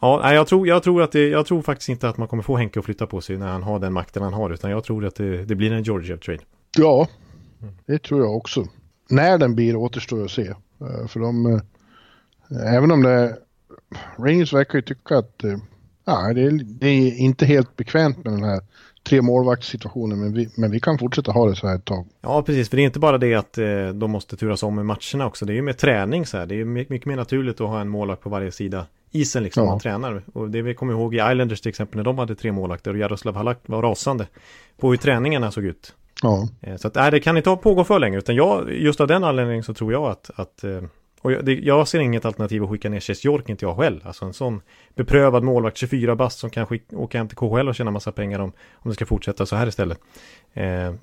[0.00, 2.56] ja, jag tror, jag tror att det, jag tror faktiskt inte att man kommer få
[2.56, 5.06] Henke att flytta på sig när han har den makten han har, utan jag tror
[5.06, 6.40] att det, det blir en Georgia-trade.
[6.76, 7.08] Ja,
[7.86, 8.66] det tror jag också.
[9.10, 10.46] När den blir återstår att se.
[10.80, 13.36] Eh, för de, eh, även om det,
[14.18, 15.56] Rangers verkar ju tycka att eh,
[16.04, 18.60] ja, det, är, det är inte helt bekvämt med den här
[19.08, 22.06] tre målvaktssituationen men vi, men vi kan fortsätta ha det så här ett tag.
[22.20, 22.68] Ja, precis.
[22.68, 23.52] För det är inte bara det att
[23.94, 25.46] de måste turas om med matcherna också.
[25.46, 26.46] Det är ju med träning så här.
[26.46, 29.70] Det är mycket mer naturligt att ha en målvakt på varje sida isen liksom, ja.
[29.70, 30.22] man tränar.
[30.32, 32.98] Och det vi kommer ihåg i Islanders till exempel när de hade tre målvakter och
[32.98, 34.26] Jaroslav Halak var rasande
[34.76, 35.94] på hur träningarna såg ut.
[36.22, 36.48] Ja.
[36.60, 39.24] Eh, så att, nej, det kan inte pågå för länge utan jag, just av den
[39.24, 40.82] anledningen så tror jag att, att eh,
[41.22, 44.00] och jag, det, jag ser inget alternativ att skicka ner inte jag själv.
[44.04, 44.60] Alltså en sån
[44.94, 48.38] beprövad målvakt, 24 bast som kan skick, åka hem till KHL och tjäna massa pengar
[48.38, 50.00] om, om det ska fortsätta så här istället.
[50.52, 50.94] Eh,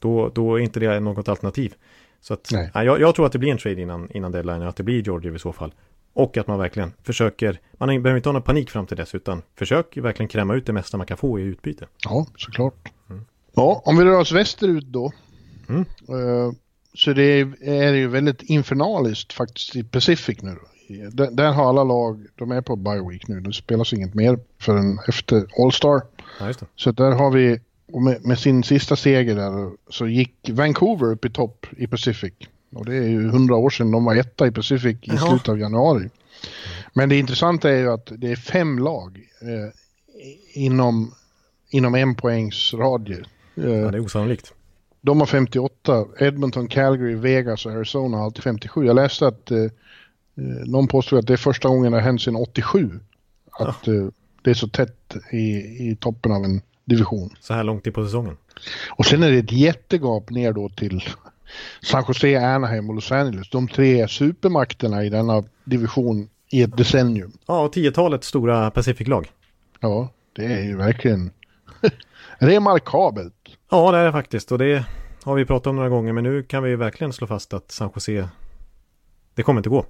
[0.00, 1.74] då, då är inte det något alternativ.
[2.20, 2.70] Så att, Nej.
[2.74, 5.34] jag, jag, tror att det blir en trade innan, innan deadline, att det blir Georgie
[5.34, 5.74] i så fall.
[6.12, 9.42] Och att man verkligen försöker, man behöver inte ha någon panik fram till dess, utan
[9.56, 11.86] försök verkligen kräma ut det mesta man kan få i utbyte.
[12.04, 12.88] Ja, såklart.
[13.10, 13.24] Mm.
[13.54, 15.12] Ja, om vi rör oss västerut då.
[15.68, 15.84] Mm.
[16.10, 16.52] Uh,
[16.94, 17.22] så det
[17.60, 20.56] är, ju väldigt infernaliskt faktiskt i Pacific nu.
[21.12, 24.38] Där, där, har alla lag, de är på bye week nu, det spelas inget mer
[24.58, 26.02] förrän efter All-Star.
[26.40, 31.24] Ja, så där har vi, med, med, sin sista seger där, så gick Vancouver upp
[31.24, 32.32] i topp i Pacific.
[32.74, 35.18] Och det är ju hundra år sedan de var etta i Pacific i Jaha.
[35.18, 36.10] slutet av januari.
[36.92, 39.72] Men det intressanta är ju att det är fem lag eh,
[40.52, 41.14] inom,
[41.70, 43.24] inom en poängs radie.
[43.56, 44.54] Eh, ja, det är osannolikt.
[45.00, 46.06] De har 58.
[46.18, 48.86] Edmonton, Calgary, Vegas och Arizona har alltid 57.
[48.86, 49.70] Jag läste att eh, eh,
[50.66, 53.00] någon påstod att det är första gången det har hänt sedan 87.
[53.50, 53.94] Att ja.
[53.94, 54.06] eh,
[54.42, 55.46] det är så tätt i,
[55.90, 57.30] i toppen av en division.
[57.40, 58.36] Så här långt in på säsongen.
[58.88, 61.04] Och sen är det ett jättegap ner då till
[61.82, 63.50] San Jose, Anaheim och Los Angeles.
[63.50, 67.32] De tre supermakterna i denna division i ett decennium.
[67.46, 69.30] Ja, och tiotalet stora Pacific-lag.
[69.80, 71.30] Ja, det är ju verkligen
[72.38, 73.34] remarkabelt.
[73.70, 74.84] Ja, det är det faktiskt och det
[75.22, 77.90] har vi pratat om några gånger men nu kan vi verkligen slå fast att San
[77.94, 78.28] Jose
[79.34, 79.86] det kommer inte gå.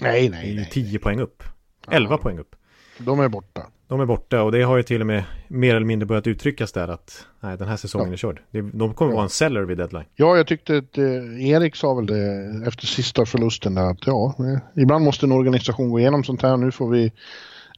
[0.00, 0.68] Nej, nej, nej.
[0.72, 1.42] 10 poäng upp.
[1.90, 2.18] 11 ja.
[2.18, 2.56] poäng upp.
[2.98, 3.66] De är borta.
[3.88, 6.72] De är borta och det har ju till och med mer eller mindre börjat uttryckas
[6.72, 8.12] där att nej, den här säsongen ja.
[8.12, 8.40] är körd.
[8.72, 9.14] De kommer ja.
[9.14, 10.04] vara en seller vid deadline.
[10.14, 14.34] Ja, jag tyckte att eh, Erik sa väl det efter sista förlusten där att ja,
[14.38, 16.56] eh, ibland måste en organisation gå igenom sånt här.
[16.56, 17.12] Nu får vi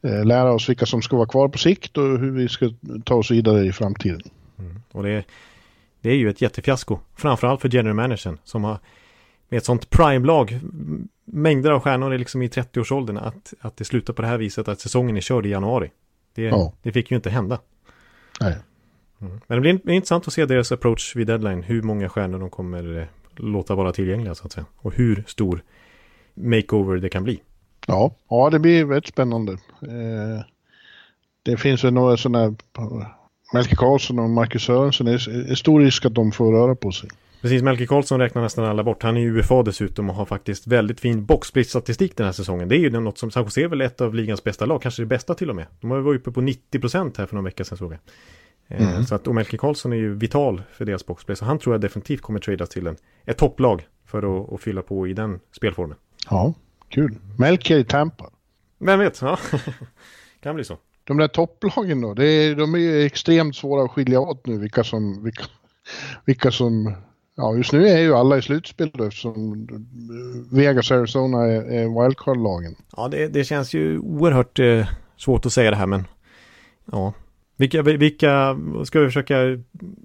[0.02, 2.70] eh, lära oss vilka som ska vara kvar på sikt och hur vi ska
[3.04, 4.20] ta oss vidare i framtiden.
[4.58, 4.82] Mm.
[4.92, 5.24] Och det,
[6.00, 6.98] det är ju ett jättefiasko.
[7.16, 8.78] Framförallt för general managern som har
[9.48, 10.60] med ett sånt prime-lag
[11.32, 14.68] mängder av stjärnor är liksom i 30-årsåldern att, att det slutar på det här viset
[14.68, 15.90] att säsongen är körd i januari.
[16.34, 16.72] Det, ja.
[16.82, 17.58] det fick ju inte hända.
[18.40, 18.56] Nej.
[19.20, 19.40] Mm.
[19.46, 21.62] Men det blir intressant att se deras approach vid deadline.
[21.62, 24.66] Hur många stjärnor de kommer eh, låta vara tillgängliga så att säga.
[24.76, 25.62] Och hur stor
[26.34, 27.40] makeover det kan bli.
[27.86, 29.52] Ja, ja det blir rätt spännande.
[29.82, 30.44] Eh,
[31.42, 32.54] det finns väl några sådana,
[33.52, 36.92] Melke Karlsson och Marcus Sörensen, det är, är stor risk att de får röra på
[36.92, 37.10] sig.
[37.40, 39.02] Precis, Melke Karlsson räknar nästan alla bort.
[39.02, 42.68] Han är ju UFA dessutom och har faktiskt väldigt fin boxsplit-statistik den här säsongen.
[42.68, 45.02] Det är ju något som San Jose är väl ett av ligans bästa lag, kanske
[45.02, 45.66] det bästa till och med.
[45.80, 48.00] De har varit uppe på 90% här för någon vecka sedan såg jag.
[48.68, 49.04] Eh, mm.
[49.04, 51.80] Så att, och Melke Karlsson är ju vital för deras boxplay, så han tror jag
[51.80, 55.96] definitivt kommer tradas till en, ett topplag för att, att fylla på i den spelformen.
[56.30, 56.54] Ja,
[56.88, 57.18] kul.
[57.38, 58.30] Melke i Tampa.
[58.78, 59.38] Vem vet, ja.
[60.40, 60.78] kan bli så.
[61.04, 64.84] De där topplagen då, det är, de är extremt svåra att skilja åt nu vilka
[64.84, 65.44] som, vilka,
[66.24, 66.94] vilka som
[67.40, 69.68] Ja, just nu är ju alla i slutspel då eftersom
[70.52, 72.74] Vegas Arizona är, är wildcard-lagen.
[72.96, 76.04] Ja, det, det, känns ju oerhört eh, svårt att säga det här, men
[76.92, 77.12] ja.
[77.56, 79.58] Vilka, vilka ska vi försöka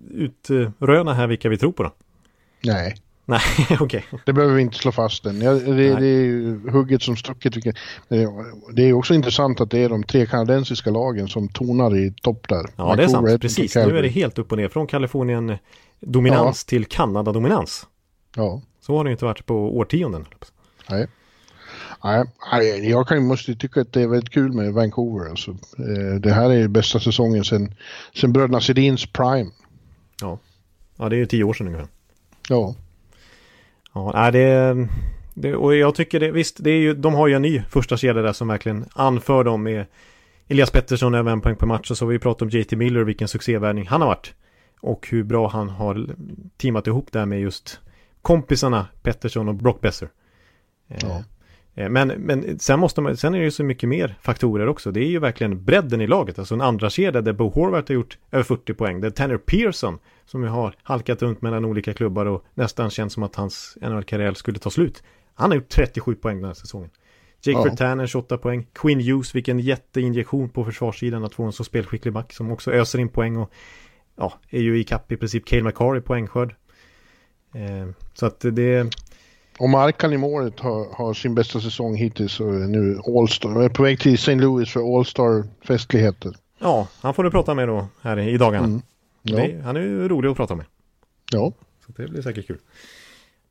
[0.10, 1.94] utröna här vilka vi tror på då?
[2.64, 2.96] Nej.
[3.26, 3.80] Nej, okej.
[3.80, 4.02] Okay.
[4.26, 5.42] Det behöver vi inte slå fast än.
[5.42, 7.54] Ja, det, det, är ju hugget som stucket.
[8.74, 12.50] Det är också intressant att det är de tre kanadensiska lagen som tonar i topp
[12.50, 12.66] där.
[12.76, 13.42] Ja, Vancouver, det är sant.
[13.42, 13.76] Precis.
[13.76, 14.68] Nu är det helt upp och ner.
[14.68, 15.58] Från Kalifornien
[16.00, 16.70] dominans ja.
[16.70, 17.88] till Kanada-dominans.
[18.36, 18.62] Ja.
[18.82, 20.26] Så har det inte varit på årtionden.
[20.90, 21.08] Nej.
[22.52, 25.30] Nej, jag kan, måste tycka att det är väldigt kul med Vancouver.
[25.30, 25.52] Alltså.
[25.52, 27.76] Eh, det här är bästa säsongen sen,
[28.16, 29.52] sen bröderna Sedins prime.
[30.22, 30.40] Ja.
[30.98, 31.88] ja, det är ju tio år sedan ungefär.
[32.50, 32.76] Ja.
[33.94, 34.76] Ja, det,
[35.34, 37.98] det, och jag tycker det, visst, det är ju, de har ju en ny första
[37.98, 39.86] kedja där som verkligen anför dem med
[40.48, 43.04] Elias Pettersson över en poäng per match och så har vi pratat om JT Miller,
[43.04, 44.34] vilken succévärvning han har varit.
[44.82, 46.08] Och hur bra han har
[46.58, 47.80] teamat ihop där med just
[48.22, 50.10] kompisarna Pettersson och Brock Besser.
[50.88, 51.24] Ja.
[51.76, 54.92] Eh, men, men sen, måste man, sen är det ju så mycket mer faktorer också.
[54.92, 56.40] Det är ju verkligen bredden i laget.
[56.40, 59.02] Alltså en andra kedja där Bo Horvath har gjort över 40 poäng.
[59.02, 63.24] Där Tanner Pearson som ju har halkat runt mellan olika klubbar och nästan känns som
[63.24, 65.04] att hans NHL-karriär skulle ta slut.
[65.34, 66.90] Han har gjort 37 poäng den här säsongen.
[67.46, 67.64] Jake ja.
[67.64, 68.68] Vertanen 28 poäng.
[68.74, 73.00] Quinn Hughes, vilken jätteinjektion på försvarssidan att få en så spelskicklig back som också öser
[73.00, 73.52] in poäng och
[74.16, 76.56] ja, är ju i kapp i princip Cale McCarr i poängskörd.
[77.54, 78.96] Eh, så att det...
[79.60, 83.64] Och Markan i målet har, har, sin bästa säsong hittills och nu All-Star.
[83.64, 84.36] är på väg till St.
[84.36, 86.36] Louis för All-Star-festligheter.
[86.60, 88.66] Ja, han får du prata med då här i dagarna.
[88.66, 88.82] Mm.
[89.24, 89.38] Ja.
[89.38, 90.66] Det, han är ju rolig att prata med.
[91.32, 91.54] Ja.
[91.86, 92.60] Så det blir säkert kul.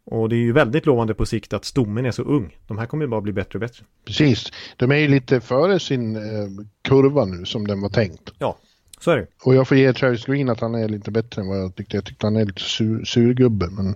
[0.05, 2.57] Och det är ju väldigt lovande på sikt att stommen är så ung.
[2.67, 3.85] De här kommer ju bara bli bättre och bättre.
[4.05, 4.53] Precis.
[4.77, 6.49] De är ju lite före sin eh,
[6.83, 8.31] kurva nu som den var tänkt.
[8.39, 8.59] Ja,
[9.01, 9.27] så är det.
[9.43, 11.97] Och jag får ge Travis Green att han är lite bättre än vad jag tyckte.
[11.97, 13.69] Jag tyckte han är lite sur, surgubbe.
[13.71, 13.95] Men,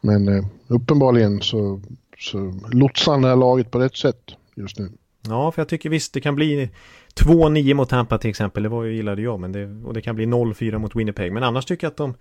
[0.00, 1.80] men eh, uppenbarligen så,
[2.18, 4.22] så lotsar han det här laget på rätt sätt
[4.54, 4.90] just nu.
[5.28, 6.70] Ja, för jag tycker visst det kan bli
[7.14, 8.62] 2-9 mot Tampa till exempel.
[8.62, 9.40] Det var ju gillade jag.
[9.40, 11.32] Men det, och det kan bli 0-4 mot Winnipeg.
[11.32, 12.14] Men annars tycker jag att de,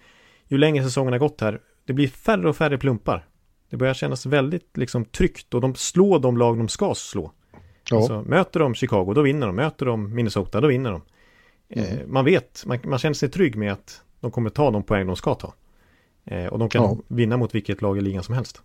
[0.48, 3.28] ju längre säsongen har gått här, det blir färre och färre plumpar.
[3.70, 7.32] Det börjar kännas väldigt liksom tryggt och de slår de lag de ska slå.
[7.89, 7.98] Ja.
[7.98, 9.56] Alltså, möter de Chicago, då vinner de.
[9.56, 11.02] Möter de Minnesota, då vinner de.
[11.70, 12.13] Eh, mm.
[12.13, 15.15] man vet, man, man, känner sig trygg med att de kommer ta de poäng de
[15.15, 15.54] ska ta.
[16.26, 16.98] Eh, och de kan ja.
[17.08, 18.62] vinna mot vilket lag i ligan som helst.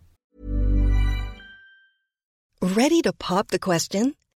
[2.63, 4.15] Ready to pop the question?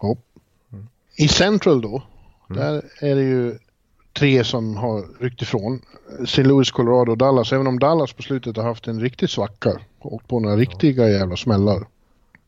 [0.00, 0.16] Ja.
[1.16, 2.02] I Central då,
[2.50, 2.62] mm.
[2.62, 3.58] där är det ju
[4.12, 5.80] tre som har ryckt ifrån.
[6.22, 6.42] St.
[6.42, 7.52] Louis, Colorado och Dallas.
[7.52, 11.36] Även om Dallas på slutet har haft en riktig svacka och på några riktiga jävla
[11.36, 11.86] smällar.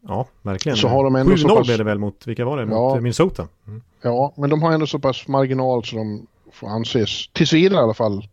[0.00, 0.78] Ja, verkligen.
[0.78, 1.66] Så har de ändå 7-0 pass...
[1.66, 2.62] blev det väl mot, vilka var det?
[2.62, 2.68] Ja.
[2.68, 3.48] Mot Minnesota?
[3.66, 3.82] Mm.
[4.02, 7.84] Ja, men de har ändå så pass marginal så de får anses, tills vidare i
[7.84, 8.28] alla fall.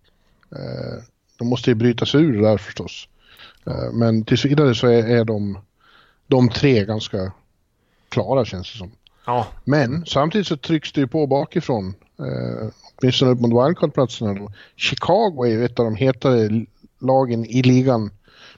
[0.51, 1.03] Eh,
[1.37, 3.07] de måste ju bryta sig ur det där förstås.
[3.65, 5.57] Eh, men tills vidare så är, är de,
[6.27, 7.31] de tre ganska
[8.09, 8.91] klara känns det som.
[9.25, 9.47] Ja.
[9.63, 11.93] Men samtidigt så trycks det ju på bakifrån.
[12.19, 16.65] Eh, åtminstone upp mot wildcard-platserna Chicago är ju ett av de hetare
[16.99, 18.11] lagen i ligan.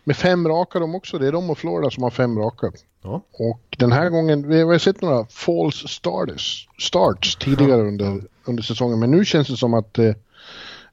[0.03, 1.17] Med fem raka de också.
[1.17, 2.71] Det är de och Florida som har fem raka.
[3.03, 3.21] Ja.
[3.31, 8.99] Och den här gången, vi har sett några false starters, starts tidigare under, under säsongen.
[8.99, 10.13] Men nu känns det som att eh,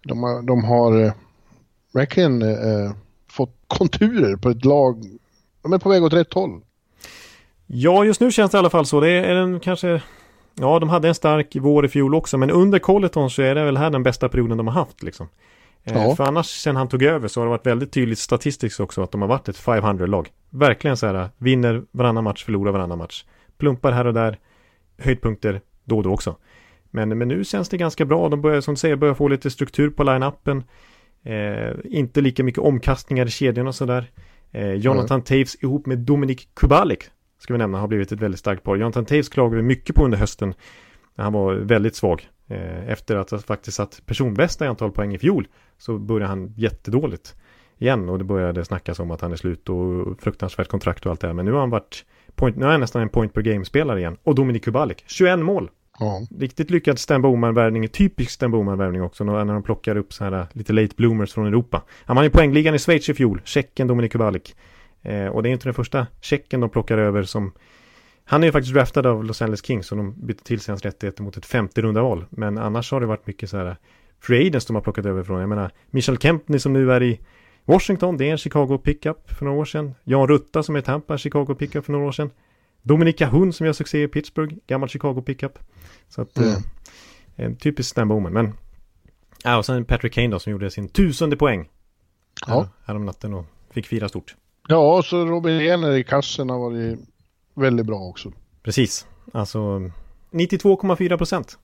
[0.02, 1.12] de har, de har eh,
[1.92, 2.92] verkligen eh,
[3.28, 5.18] fått konturer på ett lag.
[5.62, 6.60] De är på väg åt rätt håll.
[7.66, 9.00] Ja, just nu känns det i alla fall så.
[9.00, 10.02] Det är en kanske...
[10.54, 13.64] Ja, de hade en stark vår i fjol också, men under Colleton så är det
[13.64, 15.28] väl här den bästa perioden de har haft liksom.
[15.84, 16.16] Eh, ja.
[16.16, 19.12] För annars sen han tog över så har det varit väldigt tydligt statistiskt också att
[19.12, 20.30] de har varit ett 500-lag.
[20.50, 23.24] Verkligen så här, vinner varannan match, förlorar varannan match.
[23.58, 24.38] Plumpar här och där,
[24.98, 26.36] höjdpunkter då och då också.
[26.90, 28.28] Men, men nu känns det ganska bra.
[28.28, 30.62] De börjar, som du säger, börjar få lite struktur på line-upen.
[31.22, 34.10] Eh, inte lika mycket omkastningar i kedjan och sådär.
[34.52, 35.24] Eh, Jonathan mm.
[35.24, 37.04] Taves ihop med Dominik Kubalik,
[37.44, 38.76] ska vi nämna, har blivit ett väldigt starkt par.
[38.76, 40.54] Jonathan Taves klagade vi mycket på under hösten.
[41.16, 42.28] Han var väldigt svag.
[42.48, 45.46] Eh, efter att ha faktiskt satt personbästa i antal poäng i fjol
[45.78, 47.34] så började han jättedåligt
[47.78, 51.20] igen och det började snackas om att han är slut och fruktansvärt kontrakt och allt
[51.20, 51.34] det här.
[51.34, 52.04] Men nu har han varit
[52.34, 54.16] point, nu är han nästan en point per game-spelare igen.
[54.22, 55.70] Och Dominik Kubalik, 21 mål.
[55.98, 56.20] Ja.
[56.38, 60.72] Riktigt lyckad Stan Bowman-värvning, typisk Stan Bowman-värvning också när de plockar upp så här lite
[60.72, 61.82] late bloomers från Europa.
[62.04, 64.56] Han vann ju poängligan i Schweiz i fjol, tjecken Dominik Kubalik.
[65.04, 67.52] Eh, och det är inte den första tjecken de plockar över som
[68.24, 70.82] han är ju faktiskt draftad av Los Angeles Kings och de bytte till sig hans
[70.82, 72.24] rättigheter mot ett 50 runda val.
[72.30, 73.74] Men annars har det varit mycket så här äh,
[74.20, 75.40] free agents de har plockat över från.
[75.40, 77.20] Jag menar, Michel Kempney som nu är i
[77.64, 79.94] Washington, det är en Chicago pickup för några år sedan.
[80.04, 82.30] Jan Rutta som är Tampa, Chicago pickup för några år sedan.
[82.82, 85.58] Dominika Hund som gör succé i Pittsburgh, gammal Chicago pickup.
[86.08, 86.62] Så att, mm.
[87.36, 88.32] eh, typiskt Stan Bowman.
[88.32, 88.52] Men,
[89.44, 91.68] ja, och sen Patrick Kane då som gjorde sin tusende poäng.
[92.46, 92.68] Ja.
[92.84, 94.36] Härom natten och fick fira stort.
[94.68, 96.98] Ja, så Robin Lehner i kassen har varit
[97.54, 98.32] väldigt bra också.
[98.62, 99.58] Precis, alltså
[100.30, 101.58] 92,4 procent.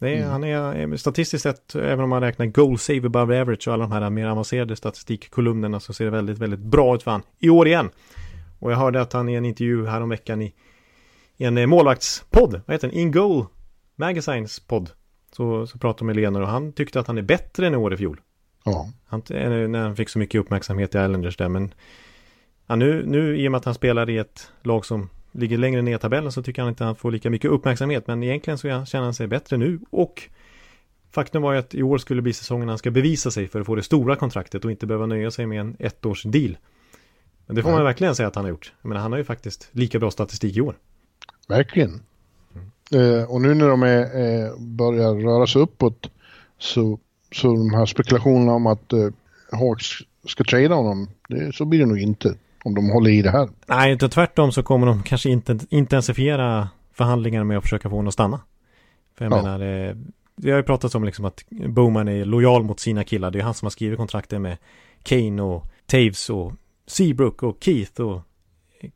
[0.00, 0.30] Är, mm.
[0.30, 3.92] Han är statistiskt sett, även om man räknar goal save above average och alla de
[3.92, 7.22] här mer avancerade statistikkolumnerna så ser det väldigt, väldigt bra ut för han.
[7.38, 7.90] I år igen.
[8.58, 10.54] Och jag hörde att han i en intervju häromveckan i,
[11.36, 12.96] i en eh, målvaktspodd, vad heter den?
[12.96, 13.46] In Goal
[13.96, 14.90] Magazines podd.
[15.32, 17.76] Så, så pratade de med Lener och han tyckte att han är bättre än i
[17.76, 18.20] år i fjol.
[18.64, 18.88] Ja.
[19.06, 21.74] Han, eh, när han fick så mycket uppmärksamhet i Islanders där, men
[22.68, 25.82] ja, nu, nu i och med att han spelar i ett lag som ligger längre
[25.82, 28.06] ner i tabellen så tycker han inte att han får lika mycket uppmärksamhet.
[28.06, 30.28] Men egentligen så känner han sig bättre nu och
[31.10, 33.66] faktum var ju att i år skulle bli säsongen han ska bevisa sig för att
[33.66, 36.56] få det stora kontraktet och inte behöva nöja sig med en ettårs deal.
[37.46, 38.72] Men det får man verkligen säga att han har gjort.
[38.82, 40.76] Jag menar, han har ju faktiskt lika bra statistik i år.
[41.48, 42.00] Verkligen.
[42.54, 43.20] Mm.
[43.20, 46.10] Eh, och nu när de är, eh, börjar röra sig uppåt
[46.58, 46.98] så,
[47.32, 49.08] så de här spekulationerna om att eh,
[49.52, 49.86] Hawks
[50.26, 53.48] ska trada honom, det, så blir det nog inte om de håller i det här.
[53.66, 58.08] Nej, utan tvärtom så kommer de kanske inte intensifiera förhandlingarna med att försöka få honom
[58.08, 58.40] att stanna.
[59.18, 59.42] För jag ja.
[59.42, 59.94] menar, eh,
[60.36, 63.30] det har ju pratats om liksom att Bowman är lojal mot sina killar.
[63.30, 64.56] Det är han som har skrivit kontraktet med
[65.02, 66.52] Kane och Taves och
[66.86, 68.20] Seabrook och Keith och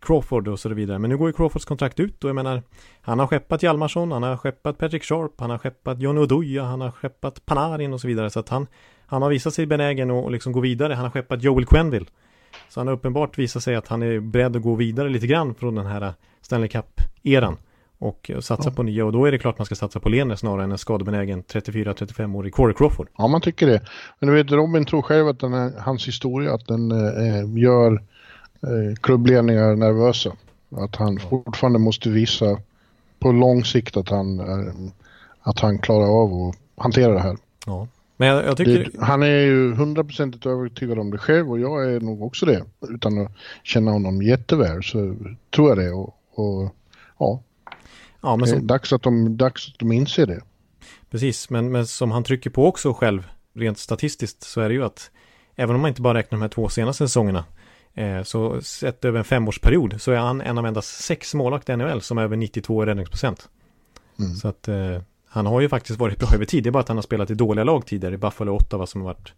[0.00, 0.98] Crawford och så vidare.
[0.98, 2.62] Men nu går ju Crawfords kontrakt ut och jag menar
[3.00, 6.80] Han har skeppat Hjalmarsson, han har skeppat Patrick Sharp, han har skeppat Johnny Oduya, han
[6.80, 8.30] har skeppat Panarin och så vidare.
[8.30, 8.66] Så att han
[9.06, 10.94] Han har visat sig benägen att liksom gå vidare.
[10.94, 12.06] Han har skeppat Joel Quenville.
[12.68, 15.54] Så han har uppenbart visat sig att han är beredd att gå vidare lite grann
[15.54, 17.56] från den här Stanley Cup-eran.
[17.98, 18.74] Och satsa ja.
[18.74, 20.78] på nya och då är det klart man ska satsa på Lener snarare än en
[20.78, 23.08] skadebenägen 34-35-årig Corey Crawford.
[23.18, 23.80] Ja, man tycker det.
[24.18, 27.92] Men du vet, Robin tror själv att den här, hans historia, att den eh, gör
[28.62, 30.32] eh, klubbledningar nervösa.
[30.76, 31.28] Att han ja.
[31.28, 32.58] fortfarande måste visa
[33.18, 34.72] på lång sikt att han, eh,
[35.42, 37.36] att han klarar av att hantera det här.
[37.66, 37.88] Ja.
[38.22, 38.90] Men jag, jag tycker...
[38.92, 42.64] Det, han är ju hundraprocentigt övertygad om det själv och jag är nog också det.
[42.88, 43.32] Utan att
[43.62, 45.16] känna honom jätteväl så
[45.54, 45.90] tror jag det.
[45.90, 46.74] Och, och
[47.18, 47.42] ja,
[48.22, 50.40] Ja, men är dags att, de, dags att de inser det.
[51.10, 54.84] Precis, men, men som han trycker på också själv, rent statistiskt, så är det ju
[54.84, 55.10] att
[55.56, 57.44] även om man inte bara räknar de här två senaste säsongerna,
[57.94, 61.76] eh, så sett över en femårsperiod så är han en av endast sex målvakter i
[61.76, 63.48] NHL som är över 92 räddningsprocent.
[64.18, 64.34] Mm.
[64.34, 64.98] Så att eh,
[65.32, 67.30] han har ju faktiskt varit bra över tid, det är bara att han har spelat
[67.30, 69.32] i dåliga lag tidigare, i Buffalo 8, vad som har varit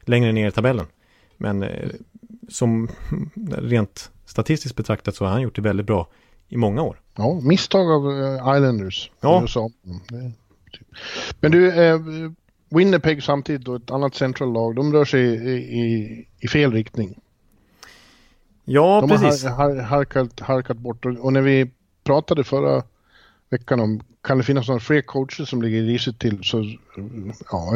[0.00, 0.86] längre ner i tabellen.
[1.36, 1.90] Men eh,
[2.48, 2.88] som
[3.58, 6.08] rent statistiskt betraktat så har han gjort det väldigt bra
[6.48, 7.00] i många år.
[7.16, 9.10] Ja, misstag av uh, Islanders.
[9.20, 9.46] Ja.
[10.72, 10.86] Typ.
[11.40, 12.00] Men du, eh,
[12.68, 17.20] Winnipeg samtidigt och ett annat central lag, de rör sig i, i, i fel riktning.
[18.64, 19.42] Ja, de precis.
[19.42, 21.70] De har harkat, harkat bort och, och, när vi
[22.04, 22.82] pratade förra
[23.50, 26.76] veckan om kan det finnas några fler coacher som ligger risigt till så
[27.50, 27.72] ja,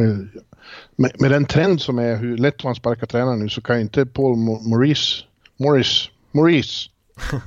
[0.97, 4.07] med, med, den trend som är hur lätt man sparkar tränare nu så kan inte
[4.07, 5.25] Paul Maurice
[5.57, 6.91] Morris Maurice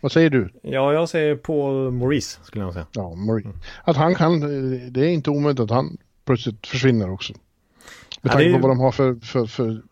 [0.00, 0.50] Vad säger du?
[0.62, 2.86] Ja, jag säger Paul Maurice skulle jag säga.
[2.92, 3.48] Ja, Maurice.
[3.84, 4.40] Att han kan,
[4.92, 7.32] det är inte omöjligt att han plötsligt försvinner också.
[8.22, 9.82] Med tanke ja, på vad de har för, för, för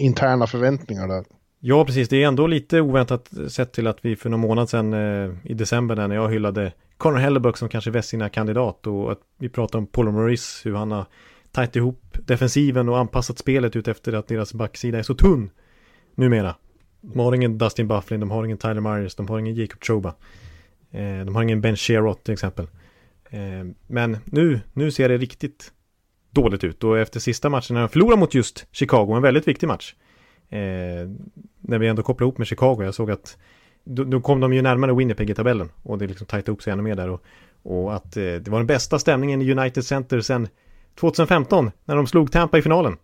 [0.00, 1.24] interna förväntningar där.
[1.66, 2.08] Ja, precis.
[2.08, 5.30] Det är ändå lite oväntat eh, sett till att vi för någon månad sedan eh,
[5.44, 9.78] i december när jag hyllade Conor Hellebuck som kanske sina kandidat och att vi pratade
[9.78, 11.06] om Paul Maurice, hur han har
[11.52, 15.50] tajt ihop defensiven och anpassat spelet ut efter att deras backsida är så tunn
[16.14, 16.54] numera.
[17.00, 20.14] De har ingen Dustin Bufflin, de har ingen Tyler Myers, de har ingen Jacob Choba.
[20.90, 22.66] Eh, de har ingen Ben Sherrott till exempel.
[23.30, 23.40] Eh,
[23.86, 25.72] men nu, nu ser det riktigt
[26.30, 26.84] dåligt ut.
[26.84, 29.94] Och efter sista matchen när de förlorade mot just Chicago, en väldigt viktig match.
[30.48, 31.08] Eh,
[31.64, 33.36] när vi ändå kopplade ihop med Chicago, jag såg att
[33.84, 35.70] då, då kom de ju närmare Winnipeg i tabellen.
[35.82, 37.08] Och det liksom tajtade upp sig ännu mer där.
[37.10, 37.22] Och,
[37.62, 40.48] och att eh, det var den bästa stämningen i United Center sedan
[41.00, 42.96] 2015 när de slog Tampa i finalen.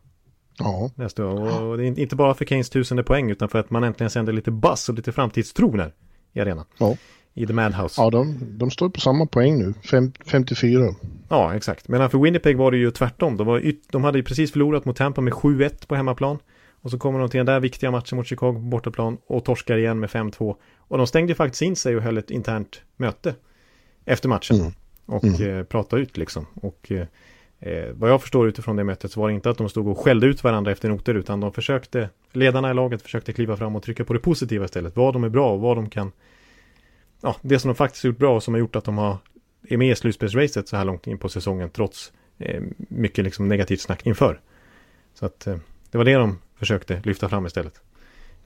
[0.59, 0.91] Ja.
[0.95, 1.63] Nästa år.
[1.63, 4.33] Och det är inte bara för Keynes tusende poäng utan för att man äntligen sänder
[4.33, 5.93] lite buzz och lite framtidstro där
[6.33, 6.65] i arenan.
[6.79, 6.97] Ja.
[7.35, 8.03] I The Madhouse.
[8.03, 10.95] Ja, de, de står på samma poäng nu, Fem, 54.
[11.29, 11.89] Ja, exakt.
[11.89, 13.37] Men för Winnipeg var det ju tvärtom.
[13.37, 16.39] De, var yt- de hade ju precis förlorat mot Tampa med 7-1 på hemmaplan.
[16.83, 19.76] Och så kommer de till den där viktiga matchen mot Chicago på bortaplan och torskar
[19.76, 20.57] igen med 5-2.
[20.78, 23.35] Och de stängde faktiskt in sig och höll ett internt möte
[24.05, 24.57] efter matchen.
[24.57, 24.72] Mm.
[25.07, 26.47] Och Eh, pratade ut liksom.
[26.55, 27.07] Och eh,
[27.59, 29.99] eh, vad jag förstår utifrån det mötet så var det inte att de stod och
[29.99, 33.83] skällde ut varandra efter noter utan de försökte, ledarna i laget försökte kliva fram och
[33.83, 34.97] trycka på det positiva istället.
[34.97, 36.12] Vad de är bra och vad de kan,
[37.20, 39.16] ja, det som de faktiskt gjort bra och som har gjort att de har,
[39.68, 43.81] är med i slutspelsracet så här långt in på säsongen trots eh, mycket liksom negativt
[43.81, 44.41] snack inför.
[45.14, 45.57] Så att eh,
[45.91, 47.81] det var det de försökte lyfta fram istället.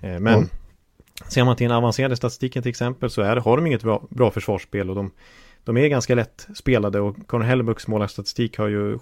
[0.01, 0.49] Eh, men Mm.
[1.29, 4.31] ser man till den avancerade statistiken till exempel så är, har de inget bra, bra
[4.31, 5.11] försvarsspel och de,
[5.65, 8.99] de är ganska lätt spelade och Conor Hellebucks målvaktsstatistik har ju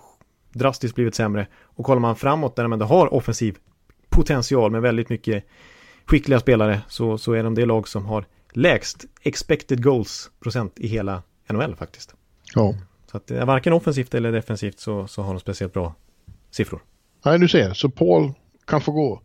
[0.53, 1.47] drastiskt blivit sämre.
[1.63, 3.59] Och kollar man framåt där de ändå har offensiv
[4.09, 5.45] potential med väldigt mycket
[6.05, 10.87] skickliga spelare så, så är de det lag som har lägst expected goals procent i
[10.87, 12.15] hela NHL faktiskt.
[12.55, 12.75] Ja.
[13.11, 15.95] Så att eh, varken offensivt eller defensivt så, så har de speciellt bra
[16.51, 16.83] siffror.
[17.25, 18.33] Nej, du ser, så Paul
[18.65, 19.23] kan få gå.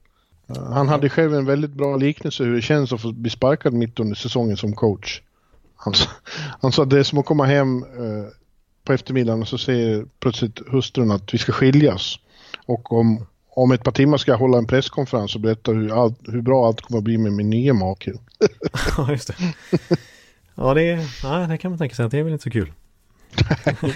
[0.58, 3.74] Uh, Han hade själv en väldigt bra liknelse hur det känns att få bli sparkad
[3.74, 5.22] mitt under säsongen som coach.
[5.76, 6.10] Han, sa-
[6.62, 8.30] han sa att det är som att komma hem eh,
[8.84, 12.20] på eftermiddagen och så säger plötsligt hustrun att vi ska skiljas.
[12.66, 16.20] Och om, om ett par timmar ska jag hålla en presskonferens och berätta hur, allt,
[16.26, 18.14] hur bra allt kommer att bli med min nya make.
[18.98, 19.36] Ja, just det.
[20.56, 22.50] Ja, det, är, ja, det kan man tänka sig att det är väl inte så
[22.50, 22.72] kul.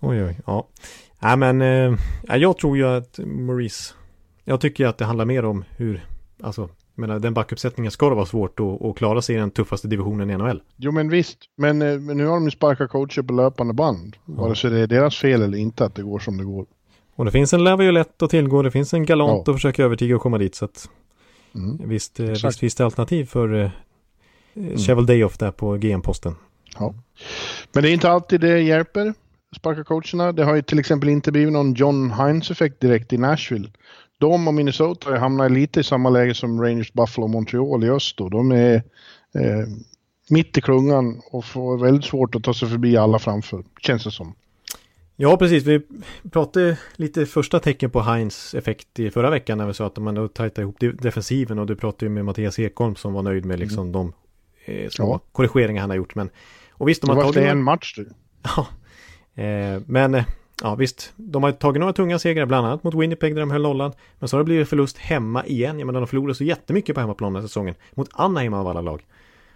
[0.00, 0.66] oj, oj, ja.
[1.18, 1.98] Nej, men eh,
[2.28, 3.94] ja, jag tror ju att Maurice,
[4.48, 6.06] jag tycker att det handlar mer om hur,
[6.42, 6.60] alltså,
[6.94, 9.88] jag menar, den backuppsättningen ska det vara svårt att, att klara sig i den tuffaste
[9.88, 10.62] divisionen i NHL.
[10.76, 14.16] Jo men visst, men, eh, men nu har de ju sparkat coacher på löpande band.
[14.24, 16.66] Vare sig det är deras fel eller inte att det går som det går.
[17.16, 19.52] Och det finns en Laviolette att tillgå, det finns en Galant Ja.
[19.52, 20.54] att försöka övertyga och komma dit.
[20.54, 20.88] Så att
[21.54, 21.88] Mm.
[21.88, 22.44] visst, eh, Exakt.
[22.48, 23.70] visst finns det alternativ för eh,
[24.56, 24.76] mm.
[24.78, 26.34] Cheval Dayoff där på GM-posten.
[26.78, 26.94] Ja.
[27.72, 29.14] Men det är inte alltid det hjälper,
[29.56, 30.32] sparka coacherna.
[30.32, 33.68] Det har ju till exempel inte blivit någon John Hines-effekt direkt i Nashville.
[34.18, 38.16] De och Minnesota hamnar lite i samma läge som Rangers, Buffalo och Montreal i öst.
[38.16, 38.28] Då.
[38.28, 38.74] De är
[39.34, 39.66] eh,
[40.30, 44.10] mitt i klungan och får väldigt svårt att ta sig förbi alla framför, känns det
[44.10, 44.34] som.
[45.16, 45.64] Ja, precis.
[45.64, 45.80] Vi
[46.32, 50.16] pratade lite första tecken på Heinz effekt i förra veckan när vi sa att man
[50.16, 53.44] har tajtat ihop de- defensiven och du pratade ju med Mattias Ekholm som var nöjd
[53.44, 54.12] med liksom de
[54.64, 54.88] eh, Mm.
[54.98, 55.20] Ja.
[55.32, 56.14] korrigeringar han har gjort.
[56.14, 56.30] Men,
[56.70, 58.08] och visst, de Det har var tagit en match du.
[58.56, 58.66] ja,
[59.42, 60.24] eh, men eh,
[60.62, 63.62] ja, visst, de har tagit några tunga segrar, bland annat mot Winnipeg där de höll
[63.62, 63.92] nollan.
[64.18, 65.78] Men så har det blivit förlust hemma igen.
[65.78, 67.74] Jag menar, de förlorade så jättemycket på hemmaplan den här säsongen.
[67.94, 69.04] Mot Anaheim av alla lag.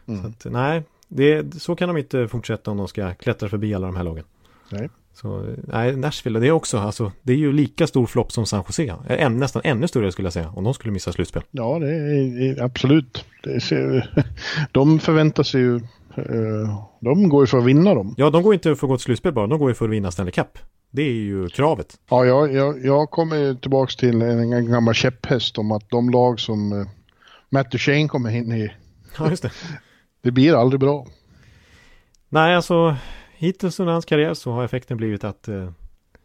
[0.08, 0.22] Mm.
[0.22, 3.86] Så att, nej, det, så kan de inte fortsätta om de ska klättra förbi alla
[3.86, 4.24] de här lagen.
[4.70, 4.88] Nej.
[5.14, 8.64] Så nej, Nashville, det är också, alltså, det är ju lika stor flopp som San
[8.68, 8.94] Jose.
[9.08, 11.42] Än, nästan ännu större skulle jag säga, om de skulle missa slutspel.
[11.50, 13.24] Ja, det är, är absolut.
[13.42, 14.14] Det ser,
[14.72, 15.76] de förväntar sig ju...
[16.16, 18.14] eh, De går ju för att vinna dem.
[18.16, 19.90] Ja, de går inte för att gå till slutspel bara, de går ju för att
[19.90, 20.58] vinna Stanley Cup.
[20.90, 21.98] Det är ju kravet.
[22.10, 26.40] Ja, jag, jag, jag kommer tillbaks till en, en gammal käpphäst om att de lag
[26.40, 26.86] som eh,
[27.48, 28.70] Matt Duchene kommer in i,
[29.18, 29.50] Ja, just det.
[30.22, 31.06] det blir aldrig bra.
[32.28, 32.96] nej, alltså,
[33.36, 35.70] hittills under hans karriär så har effekten blivit att eh,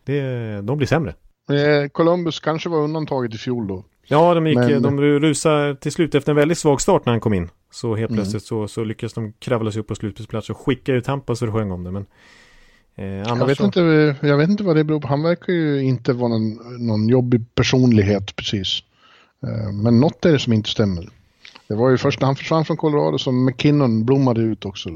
[0.04, 0.22] det,
[0.62, 1.14] de blir sämre.
[1.52, 3.84] Eh, Columbus kanske var undantaget i fjol då.
[4.08, 7.20] Ja, de, gick, Men- de rusade till slut efter en väldigt svag start när han
[7.20, 7.50] kom in.
[7.72, 8.18] Så helt Mm.
[8.24, 11.46] plötsligt så, så lyckas de kravla sig upp på slutspelsplats och skicka ut Tampa så
[11.46, 11.92] det sjöng om det.
[11.92, 12.06] Men,
[12.96, 15.08] eh, Jag vet, så, inte, jag vet inte vad det beror på.
[15.08, 18.84] Han verkar ju inte vara någon, någon jobbig personlighet precis.
[19.44, 21.10] Eh, men något är det som inte stämmer.
[21.68, 24.90] Det var ju först när han försvann från Colorado som McKinnon blommade ut också.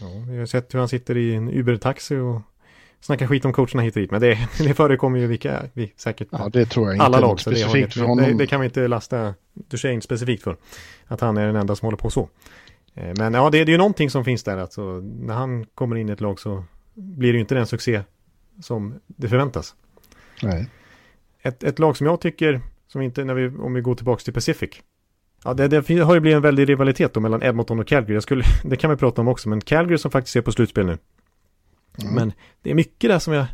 [0.00, 2.42] Ja, vi har sett hur han sitter i en Uber-taxi och
[3.00, 4.10] snackar skit om coacherna hit och dit.
[4.10, 7.40] Men det, det förekommer ju vilka, vi, säkert Ja, det tror jag inte alla lag.
[7.40, 8.24] Så det, för honom.
[8.24, 10.56] det, det kan vi inte lasta Duchene specifikt för.
[11.06, 12.28] Att han är den enda som håller på så.
[12.94, 14.56] Eh, Men ja, det, det är ju någonting som finns där.
[14.56, 16.64] Alltså, när han kommer in i ett lag så
[16.94, 18.02] blir det ju inte den succé
[18.60, 19.74] som det förväntas.
[20.42, 20.68] Nej.
[21.42, 24.32] Ett, ett lag som jag tycker, som inte, när vi, om vi går tillbaka till
[24.32, 24.70] Pacific.
[25.44, 28.14] Ja, det, det har ju blivit en väldig rivalitet då mellan Edmonton och Calgary.
[28.14, 30.86] Jag skulle, det kan vi prata om också, men Calgary som faktiskt är på slutspel
[30.86, 30.98] nu.
[32.02, 32.14] Mm.
[32.14, 32.32] Men
[32.62, 33.46] det är mycket där som jag,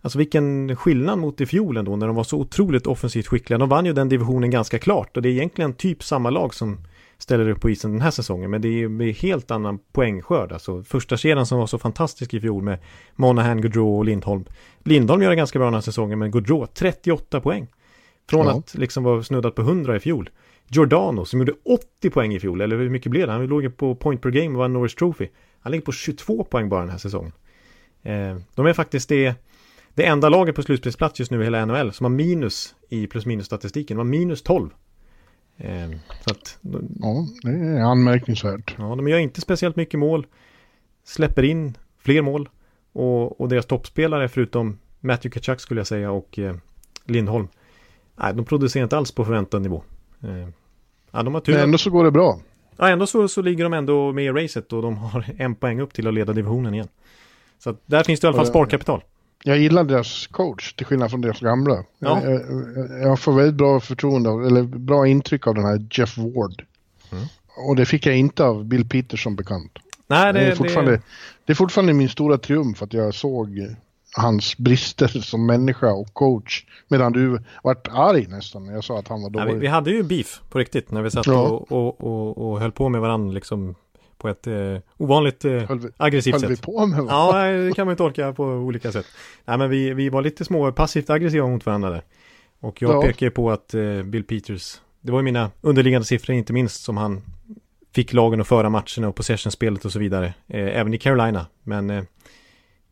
[0.00, 3.58] alltså vilken skillnad mot i fjol ändå när de var så otroligt offensivt skickliga.
[3.58, 6.78] De vann ju den divisionen ganska klart och det är egentligen typ samma lag som
[7.22, 8.50] ställer upp på isen den här säsongen.
[8.50, 10.52] Men det är med helt annan poängskörd.
[10.52, 12.78] Alltså första kedjan som var så fantastisk i fjol med
[13.14, 14.44] Monahan, Gaudreau och Lindholm.
[14.84, 17.66] Lindholm gör det ganska bra den här säsongen, men Gaudreau 38 poäng.
[18.30, 18.58] Från ja.
[18.58, 20.30] att liksom vara snuddat på 100 i fjol.
[20.68, 23.32] Giordano som gjorde 80 poäng i fjol, eller hur mycket blev det?
[23.32, 25.28] Han låg ju på point per game och vann Norris Trophy.
[25.60, 27.32] Han ligger på 22 poäng bara den här säsongen.
[28.02, 29.34] Eh, de är faktiskt det,
[29.94, 33.26] det enda laget på slutspelsplats just nu i hela NHL som har minus i plus
[33.26, 33.96] minus statistiken.
[33.96, 34.70] De har minus 12.
[35.56, 35.90] Eh,
[36.24, 36.58] så att,
[37.00, 38.74] ja, det är anmärkningsvärt.
[38.78, 40.26] Ja, de gör inte speciellt mycket mål.
[41.04, 42.48] Släpper in fler mål.
[42.92, 46.54] Och, och deras toppspelare förutom Matthew Kachuk skulle jag säga och eh,
[47.04, 47.48] Lindholm.
[48.16, 49.82] Nej, de producerar inte alls på förväntad nivå.
[50.22, 50.48] Eh,
[51.10, 51.52] ja, de har tur.
[51.52, 52.40] Men ändå så går det bra.
[52.76, 55.80] Ja, ändå så, så ligger de ändå med i racet och de har en poäng
[55.80, 56.88] upp till att leda divisionen igen.
[57.58, 59.02] Så där finns det i alla fall sparkapital.
[59.44, 61.84] Jag gillar deras coach till skillnad från deras gamla.
[61.98, 62.22] Ja.
[62.24, 62.40] Jag,
[63.02, 66.64] jag, får väldigt bra förtroende, eller bra intryck av den här Jeff Ward.
[67.12, 67.24] Mm.
[67.68, 69.78] Och det fick jag inte av Bill Peters som bekant.
[70.06, 71.02] Nej, det, det, är fortfarande, det...
[71.44, 73.76] det är fortfarande min stora triumf att jag såg
[74.16, 76.64] hans brister som människa och coach.
[76.88, 79.50] Medan du vart arg nästan när jag sa att han var dålig.
[79.50, 81.40] Ja, vi, vi, hade ju beef på riktigt när vi satt ja.
[81.42, 83.74] och, och, och, och höll på med varandra liksom
[84.22, 86.48] på ett eh, ovanligt eh, höll vi, aggressivt höll sätt.
[86.48, 89.06] Höll vi på med Ja, det kan man ju tolka på olika sätt.
[89.44, 92.02] Nej, men vi, vi var lite små passivt aggressiva mot varandra där.
[92.60, 93.02] Och jag ja.
[93.02, 96.96] pekar på att eh, Bill Peters, det var ju mina underliggande siffror inte minst som
[96.96, 97.22] han
[97.94, 100.26] fick lagen att föra matcherna och possession-spelet och så vidare.
[100.48, 101.46] Eh, även i Carolina.
[101.62, 102.02] Men eh,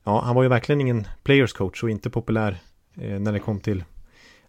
[0.04, 2.58] ja, han var ju verkligen ingen players coach och inte populär
[3.00, 3.84] eh, när det kom till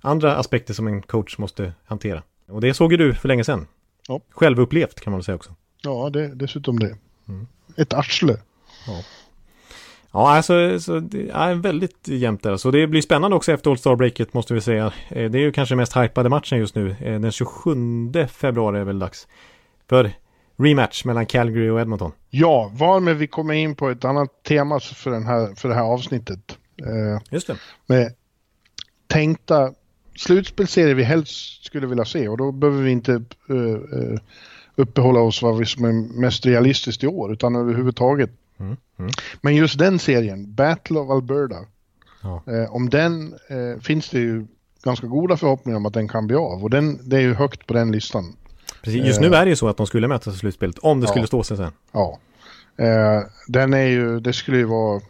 [0.01, 2.23] andra aspekter som en coach måste hantera.
[2.47, 3.67] Och det såg ju du för länge sedan.
[4.07, 4.21] Ja.
[4.29, 5.55] Självupplevt kan man väl säga också.
[5.81, 6.95] Ja, det, dessutom det.
[7.27, 7.47] Mm.
[7.77, 8.37] Ett arsle.
[8.87, 9.03] Ja.
[10.13, 12.57] Ja, alltså så det är väldigt jämnt där.
[12.57, 14.93] Så det blir spännande också efter All Star breaket måste vi säga.
[15.09, 16.95] Eh, det är ju kanske mest hypade matchen just nu.
[16.99, 19.27] Eh, den 27 februari är väl dags.
[19.89, 20.11] För
[20.57, 22.11] rematch mellan Calgary och Edmonton.
[22.29, 25.83] Ja, varmed vi kommer in på ett annat tema för, den här, för det här
[25.83, 26.57] avsnittet.
[26.77, 27.57] Eh, Just det.
[27.85, 28.13] Med
[29.07, 29.73] tänkta
[30.15, 33.11] slutspelserier vi helst skulle vilja se och då behöver vi inte
[33.49, 34.19] uh,
[34.75, 38.29] uppehålla oss vad som är mest realistiskt i år utan överhuvudtaget.
[38.59, 38.77] Mm.
[38.99, 39.11] Mm.
[39.41, 41.65] Men just den serien, Battle of Alberta,
[42.21, 42.43] ja.
[42.47, 44.45] eh, om den eh, finns det ju
[44.83, 47.67] ganska goda förhoppningar om att den kan bli av och den, det är ju högt
[47.67, 48.35] på den listan.
[48.81, 51.05] Precis, just nu är det ju så att de skulle mötas i slutspelet, om det
[51.05, 51.09] ja.
[51.09, 51.71] skulle stå sig sen.
[51.91, 52.19] Ja.
[52.77, 55.01] Eh, den är ju, det skulle ju vara,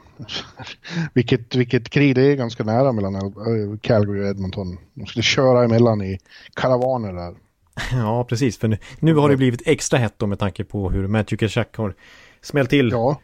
[1.13, 4.77] vilket, vilket krig det är ganska nära mellan eh, Calgary och Edmonton.
[4.93, 6.19] De skulle köra emellan i
[6.53, 7.35] karavaner där.
[7.91, 11.07] Ja, precis, för nu, nu har det blivit extra hett då med tanke på hur
[11.07, 11.93] Matthew Kachak har
[12.41, 12.89] smält till.
[12.91, 13.21] Ja.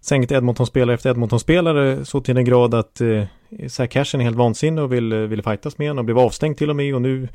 [0.00, 3.24] Sänkt Edmonton-spelare efter Edmonton-spelare så till den grad att eh,
[3.68, 6.70] Zach Cashen är helt vansinnig och vill, vill fightas med honom och blev avstängd till
[6.70, 7.28] och med och nu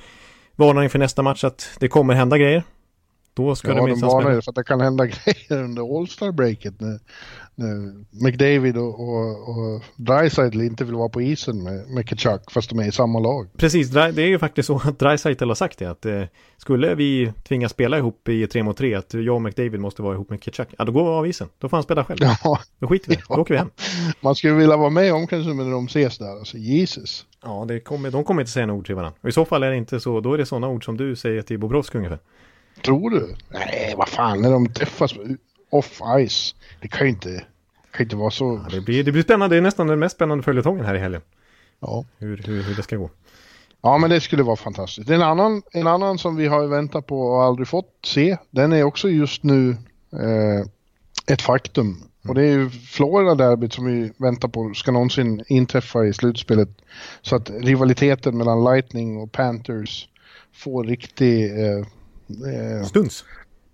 [0.55, 2.63] varnar inför nästa match att det kommer hända grejer.
[3.33, 6.73] Då ska ja, det minsann de varnar för att det kan hända grejer under All-Star-breaket
[8.09, 12.79] McDavid och, och, och Dreisaitl inte vill vara på isen med, med Kachuk fast de
[12.79, 13.47] är i samma lag.
[13.57, 16.23] Precis, det är ju faktiskt så att Dreisaitl har sagt det att eh,
[16.57, 20.13] skulle vi tvingas spela ihop i tre mot tre att jag och McDavid måste vara
[20.13, 22.19] ihop med Kachuk, ja då går vi av isen, då får han spela själv.
[22.21, 22.59] Ja.
[22.79, 23.35] Då skiter vi, ja.
[23.35, 23.69] då åker vi hem.
[24.21, 27.25] Man skulle vilja vara med om kanske när de ses där, alltså Jesus.
[27.43, 29.19] Ja, det kommer, de kommer inte säga några ord till varandra.
[29.21, 31.15] Och i så fall är det inte så, då är det sådana ord som du
[31.15, 32.19] säger till Bobrovsk ungefär.
[32.81, 33.35] Tror du?
[33.49, 35.13] Nej, vad fan, när de träffas
[35.77, 36.55] off ice.
[36.81, 37.45] Det kan ju inte,
[37.91, 38.61] kan inte vara så.
[38.63, 40.99] Ja, det, blir, det blir spännande, det är nästan den mest spännande följetongen här i
[40.99, 41.21] helgen.
[41.79, 42.05] Ja.
[42.17, 43.09] Hur, hur, hur det ska gå.
[43.81, 45.09] Ja, men det skulle vara fantastiskt.
[45.09, 48.83] En annan, en annan som vi har väntat på och aldrig fått se, den är
[48.83, 49.69] också just nu
[50.13, 50.65] eh,
[51.27, 51.87] ett faktum.
[51.87, 52.29] Mm.
[52.29, 56.69] Och det är ju Florida-derbyt som vi väntar på ska någonsin inträffa i slutspelet.
[57.21, 60.09] Så att rivaliteten mellan Lightning och Panthers
[60.53, 61.85] får riktig eh,
[62.29, 63.25] Eh, Stuns.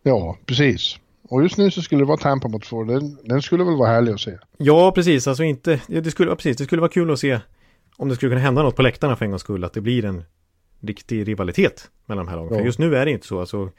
[0.03, 0.97] Ja, precis.
[1.31, 2.93] Och just nu så skulle det vara Tampa mot Florida.
[2.93, 4.37] Den, den skulle väl vara härlig att se.
[4.57, 5.27] Ja, precis.
[5.27, 5.81] Alltså inte...
[5.87, 6.57] Ja, det skulle, precis.
[6.57, 7.39] Det skulle vara kul att se
[7.97, 9.63] om det skulle kunna hända något på läktarna för en gångs skull.
[9.63, 10.23] Att det blir en
[10.79, 12.53] riktig rivalitet mellan de här lagen.
[12.53, 12.59] Ja.
[12.59, 13.39] För just nu är det inte så.
[13.39, 13.69] Alltså,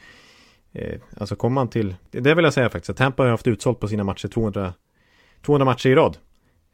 [0.73, 1.95] eh, alltså kommer man till...
[2.11, 2.91] Det vill jag säga faktiskt.
[2.91, 4.75] Att Tampa har haft utsålt på sina matcher 200,
[5.47, 6.17] 200 matcher i rad.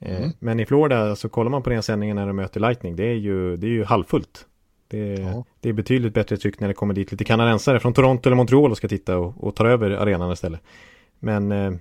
[0.01, 0.31] Eh, mm.
[0.39, 2.97] Men i Florida så kollar man på den sändningen när de möter Lightning.
[2.97, 4.47] Det är ju, det är ju halvfullt.
[4.89, 5.45] Det, ja.
[5.61, 8.71] det, är betydligt bättre tryck när det kommer dit lite kanadensare från Toronto eller Montreal
[8.71, 10.61] och ska titta och, och ta över arenan istället.
[11.19, 11.73] Men eh,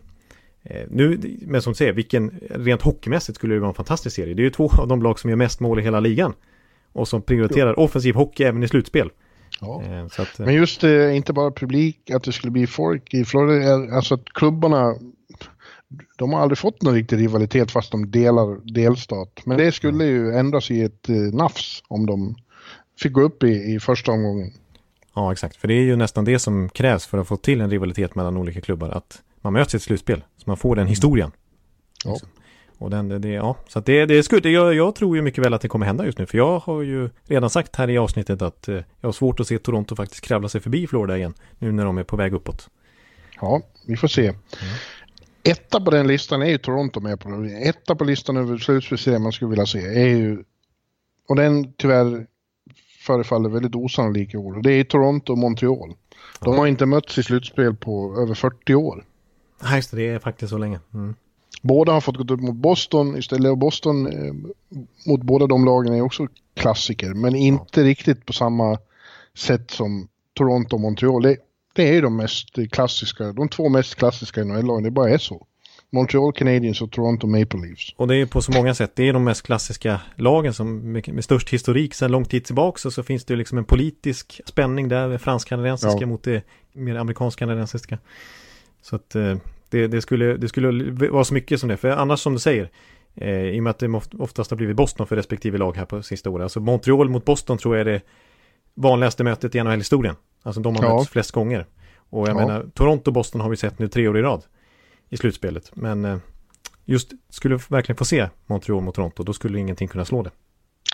[0.64, 4.34] eh nu, men som du säger, vilken, rent hockeymässigt skulle det vara en fantastisk serie.
[4.34, 6.34] Det är ju två av de lag som gör mest mål i hela ligan.
[6.94, 7.84] Och som prioriterar jo.
[7.84, 9.10] offensiv hockey även i slutspel.
[9.62, 9.84] Ja.
[9.84, 13.26] Eh, att, eh, men just eh, inte bara publik, att det skulle bli folk i
[13.26, 14.96] Florida, alltså att klubbarna
[16.18, 19.42] de har aldrig fått någon riktig rivalitet fast de delar delstat.
[19.46, 22.36] Men det skulle ju ändras i ett nafs om de
[23.00, 24.54] fick gå upp i, i första omgången.
[25.14, 25.56] Ja, exakt.
[25.56, 28.38] För det är ju nästan det som krävs för att få till en rivalitet mellan
[28.38, 28.90] olika klubbar.
[28.90, 30.24] Att man möts i ett slutspel.
[30.38, 31.32] Så man får den historien.
[32.06, 32.12] Ja.
[32.12, 32.30] Liksom.
[32.78, 34.42] Och den, det, ja, så att det, det är skumt.
[34.44, 36.26] Jag, jag tror ju mycket väl att det kommer hända just nu.
[36.26, 39.48] För jag har ju redan sagt här i avsnittet att eh, jag har svårt att
[39.48, 41.34] se Toronto faktiskt kravla sig förbi Florida igen.
[41.60, 42.70] Nu när de är på väg uppåt.
[43.42, 44.34] Ja, vi får se.
[45.44, 47.50] Etta på den listan är ju Toronto med på.
[47.64, 50.44] Etta på listan över slutspelsserien man skulle vilja se är ju,
[51.30, 52.28] och den tyvärr
[53.08, 55.94] förefaller väldigt osannolik i år, det är Toronto och Montreal.
[56.40, 59.06] De har inte mötts i slutspel på över 40 år.
[59.64, 60.80] Nej, just det, det är faktiskt så länge.
[60.94, 61.16] Mm.
[61.62, 64.34] Båda har fått gå upp mot Boston istället och Boston eh,
[65.06, 68.78] mot båda de lagen är också klassiker, men inte riktigt på samma
[69.38, 71.22] sätt som Toronto och Montreal.
[71.22, 71.38] Det,
[71.74, 75.46] det är ju de mest klassiska, de två mest klassiska NHL-lagen, det bara är så.
[75.92, 77.94] Montreal Canadiens och Toronto Maple Leafs.
[77.98, 81.14] Och det är på så många sätt, det är de mest klassiska lagen som med,
[81.14, 82.88] med störst historik sedan lång tid tillbaka.
[82.88, 86.08] Och så finns det ju liksom en politisk spänning där, fransk-kanadensiska Ja.
[86.08, 87.98] mot det mer amerikansk-kanadensiska.
[88.82, 89.36] Så att eh,
[89.70, 92.70] det, det, skulle, det skulle vara så mycket som det, för annars som du säger,
[93.16, 95.86] eh, i och med att det oft- oftast har blivit Boston för respektive lag här
[95.86, 96.44] på sista året.
[96.44, 98.02] Alltså Montreal mot Boston tror jag är det
[98.76, 100.16] vanligaste mötet i NHL-historien.
[100.44, 100.98] Alltså de har Ja.
[100.98, 101.66] mötts flest gånger.
[102.10, 102.40] Och jag Ja.
[102.40, 104.44] menar, Toronto och Boston har vi sett nu tre år i rad
[105.10, 105.72] i slutspelet.
[105.74, 106.18] Men eh,
[106.86, 110.32] just skulle vi verkligen få se Montreal mot Toronto, då skulle ingenting kunna slå det.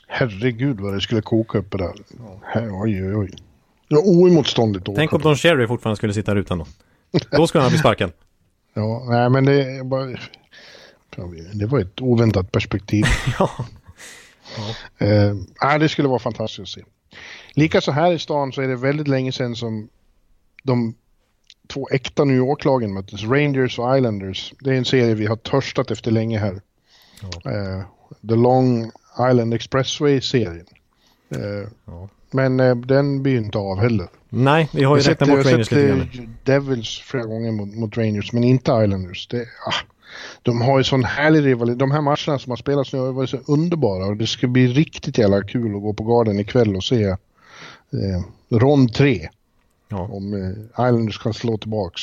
[0.07, 1.93] Herregud vad det skulle koka uppe där.
[2.43, 3.32] Här, oj, oj, oj.
[3.88, 5.22] Det var oemotståndligt Tänk om.
[5.22, 6.66] Don Cherry fortfarande skulle sitta här utan då.
[7.32, 8.11] Då skulle han bli sparkad.
[8.76, 10.05] Ja, nej men det är bara...
[11.53, 13.05] Det var ett oväntat perspektiv.
[13.39, 13.49] ja.
[14.97, 16.82] Eh, nej, det skulle vara fantastiskt att se.
[17.53, 19.89] Likaså här i stan så är det väldigt länge sedan som
[20.64, 20.95] de
[21.74, 23.24] två äkta New York-lagen möttes.
[23.24, 24.53] Rangers och Islanders.
[24.59, 26.61] Det är en serie vi har törstat efter länge här.
[27.45, 27.82] Eh,
[28.30, 28.91] The Long
[29.32, 30.65] Island Expressway-serien.
[31.30, 32.09] Eh, Ja.
[32.34, 34.07] Men eh, den blir inte av heller.
[34.30, 36.36] Nej, vi har ju räknat sett, bort har Rangers lite grann.
[36.43, 39.28] Devils flera gånger mot, mot Rangers, men inte Islanders.
[39.28, 39.86] Det, ah,
[40.41, 41.80] de har ju sån härlig rivalitet.
[41.80, 44.67] De här matcherna som har spelats nu har varit så underbara och det ska bli
[44.67, 47.17] riktigt jävla kul att gå på Garden ikväll och se eh,
[48.49, 49.30] rond 3
[49.94, 50.08] Ja.
[50.12, 52.02] om eh, Islanders kan slå tillbaks.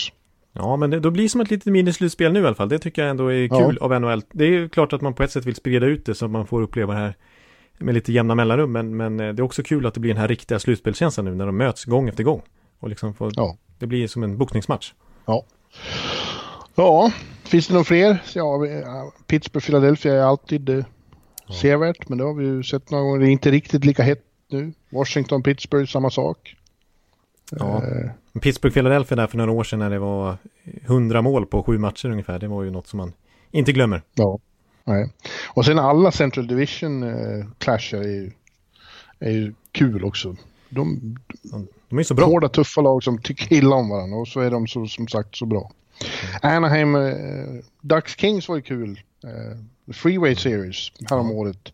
[0.53, 2.69] ja, men det, då blir det som ett litet minislutspel nu i alla fall.
[2.69, 3.67] Det tycker jag ändå är Ja.
[3.67, 4.23] kul av NHL.
[4.33, 6.31] Det är ju klart att man på ett sätt vill sprida ut det så att
[6.31, 7.15] man får uppleva det här
[7.79, 8.73] med lite jämna mellanrum.
[8.73, 11.35] Men, men eh, det är också kul att det blir den här riktiga slutspelskänslan nu
[11.35, 12.43] när de möts gång efter gång.
[12.79, 13.57] Och liksom får, Ja.
[13.79, 14.93] det blir som en boxningsmatch.
[15.27, 15.45] Ja.
[16.75, 17.13] Ja,
[17.45, 18.23] finns det några fler?
[18.35, 18.83] Ja, eh,
[19.27, 20.85] Pittsburgh, Philadelphia är alltid eh,
[21.61, 23.19] sevärt, men det har vi ju sett några gånger.
[23.21, 24.73] Det är inte riktigt lika hett nu.
[24.91, 26.57] Washington, Pittsburgh, samma sak.
[27.51, 27.83] Ja.
[27.85, 30.37] Eh, Pittsburgh-Philadelphia där för några år sedan när det var
[30.87, 32.39] 100 mål på sju matcher ungefär.
[32.39, 33.13] Det var ju något som man
[33.51, 34.03] inte glömmer.
[34.15, 34.39] Ja.
[34.85, 35.13] Nej.
[35.49, 38.31] Och sen alla Central Division eh, clasher är ju,
[39.19, 40.37] är ju kul också.
[40.69, 41.17] De
[41.89, 42.27] De är ju så bra.
[42.27, 45.37] hårda, tuffa lag som tycker illa om varandra och så är de så, som sagt
[45.37, 45.71] så bra.
[46.43, 47.15] Anaheim, eh,
[47.81, 49.01] Ducks Kings var ju kul.
[49.25, 51.73] Eh, Freeway Series häromåret.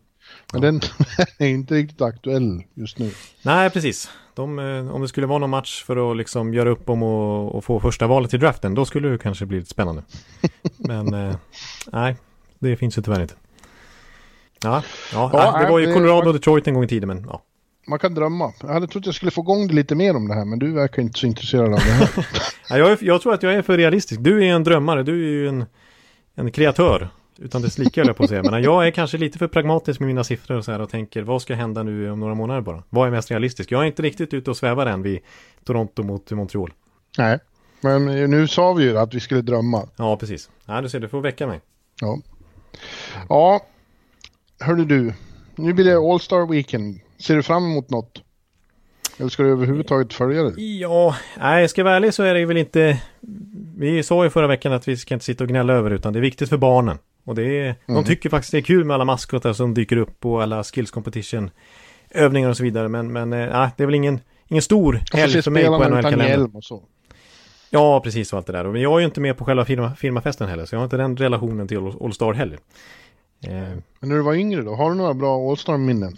[0.53, 0.81] Men den
[1.37, 3.11] är inte riktigt aktuell just nu.
[3.41, 4.09] Nej, precis.
[4.33, 7.55] De, eh, om det skulle vara någon match för att liksom göra upp om och,
[7.55, 10.03] och få första valet i draften, då skulle det kanske bli lite spännande.
[10.77, 11.35] Men eh,
[11.91, 12.15] nej,
[12.59, 13.33] det finns ju tyvärr inte.
[14.63, 14.83] Ja,
[15.13, 17.43] ja, Ja, det var ju det- Colorado och Detroit en gång i tiden, men ja.
[17.89, 18.53] Man kan drömma.
[18.61, 20.71] Jag hade trott jag skulle få igång det lite mer om det här men du
[20.71, 22.09] verkar inte så intresserad av det här.
[22.69, 24.21] Ja, jag, är, jag tror att jag är för realistisk.
[24.21, 25.65] Du är en drömmare, du är ju en,
[26.35, 27.09] en kreatör.
[27.39, 28.43] Utan dess like höll jag på att säga.
[28.51, 31.21] Men jag är kanske lite för pragmatisk med mina siffror och så här och tänker
[31.21, 32.83] vad ska hända nu om några månader bara?
[32.89, 33.71] Vad är mest realistiskt?
[33.71, 35.19] Jag är inte riktigt ute och svävar än vid
[35.63, 36.73] Toronto mot Montreal.
[37.17, 37.39] Nej,
[37.81, 39.87] men nu sa vi ju att vi skulle drömma.
[39.95, 40.49] Ja, precis.
[40.65, 41.61] Ja, du ser, du får väcka mig.
[42.01, 42.19] Ja.
[43.29, 43.61] Ja,
[44.59, 45.13] hörde du.
[45.55, 46.99] Nu blir det All Star Weekend.
[47.17, 48.23] Ser du fram emot något?
[49.17, 50.61] Eller ska du överhuvudtaget följa det?
[50.61, 53.01] Ja, nej, ska jag vara ärlig så är det väl inte...
[53.77, 56.19] Vi sa ju förra veckan att vi ska inte sitta och gnälla över utan det
[56.19, 56.97] är viktigt för barnen.
[57.27, 60.25] Och det är, de tycker faktiskt det är kul med alla maskotar som dyker upp
[60.25, 61.49] och alla skills competition
[62.09, 62.87] övningar och så vidare.
[62.87, 66.27] Men, men nej, det är väl ingen, ingen stor helg för mig på NHL-kalendern.
[66.29, 66.83] hjälm och så.
[67.69, 68.63] Ja, precis och allt det där.
[68.63, 70.97] Men jag är ju inte med på själva firma, firmafesten heller, så jag har inte
[70.97, 72.57] den relationen till All- All Star heller.
[73.43, 76.17] Eh, Men när du var yngre då, har du några bra All Star-minnen?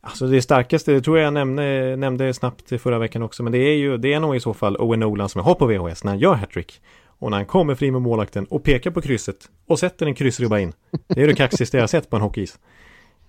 [0.00, 3.58] Alltså det starkaste, det tror jag jag nämnde, nämnde snabbt förra veckan också, men det
[3.58, 6.04] är ju, det är nog i så fall Owen Nolan som jag har på VHS
[6.04, 6.80] när han gör hattrick.
[7.18, 9.36] Och när han kommer fri med målakten och pekar på krysset
[9.66, 10.72] och sätter en kryssribba in.
[11.08, 12.58] Det är det kaxigaste jag sett på en hockeyis.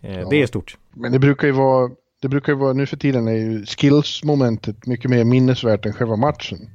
[0.02, 0.78] Eh, Det är stort.
[0.94, 4.86] Men det brukar ju vara, det brukar ju vara, nu för tiden är ju skills-momentet
[4.86, 6.70] mycket mer minnesvärt än själva matchen.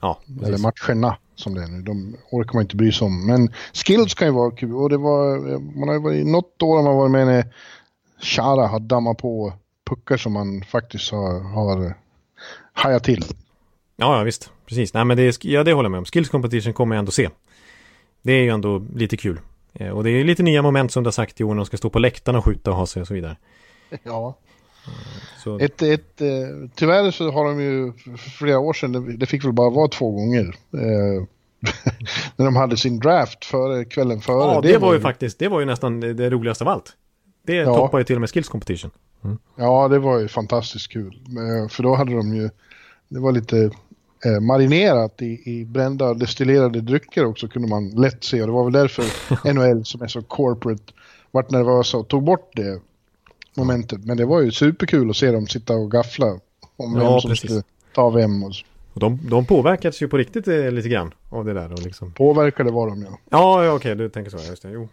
[0.00, 0.88] Ja, Eller precis.
[0.88, 1.82] matcherna som det är nu.
[1.82, 3.26] De orkar man inte bry sig om.
[3.26, 3.52] Men
[3.86, 4.74] skills kan ju vara kul.
[4.74, 5.38] Och det var,
[5.78, 7.44] man har ju varit, något år har man varit med när
[8.22, 9.52] Chara har dammat på
[9.90, 11.94] puckar som man faktiskt har, har
[12.72, 13.24] haja till.
[13.96, 14.50] Ja, ja visst.
[14.70, 14.94] Precis.
[14.94, 16.04] Nej, men det, är, ja, det håller jag med om.
[16.04, 17.28] Skills competition kommer jag ändå se.
[18.22, 19.40] Det är ju ändå lite kul.
[19.74, 21.66] Eh, och det är lite nya moment som du har sagt i år när de
[21.66, 23.36] ska stå på läktarna och skjuta och ha sig och så vidare.
[24.02, 24.36] Ja.
[25.44, 26.28] Så, Ett, ett, eh,
[26.74, 29.88] tyvärr så har de ju för flera år sedan, det- det fick väl bara vara
[29.88, 30.44] två gånger,
[30.74, 31.24] eh,
[32.36, 34.54] när de hade sin draft före, kvällen före.
[34.54, 36.92] ja, det, var ju faktiskt, det var ju nästan det, det roligaste av allt.
[37.46, 37.76] Det Ja.
[37.76, 38.90] toppar ju till och med skills competition.
[39.56, 41.18] Ja, det var ju fantastiskt kul.
[41.70, 42.50] För då hade de ju,
[43.08, 43.70] det var lite
[44.24, 48.40] eh, marinerat i, i brända destillerade drycker också kunde man lätt se.
[48.46, 49.04] Det var väl därför
[49.54, 50.82] NHL som är så corporate
[51.30, 52.80] vart nervösa och tog bort det
[53.56, 54.04] momentet.
[54.04, 56.26] Men det var ju superkul att se dem sitta och gaffla
[56.76, 57.50] om vem Ja, som precis.
[57.50, 57.62] skulle
[57.94, 58.44] ta vem.
[58.44, 58.64] Och så.
[58.94, 62.12] Och de, de påverkades ju på riktigt eh, lite grann av det där och liksom.
[62.12, 63.18] Påverkade var de ja.
[63.30, 64.50] Ja, ja okej, du tänker så.
[64.50, 64.70] Just det.
[64.70, 64.88] Jo.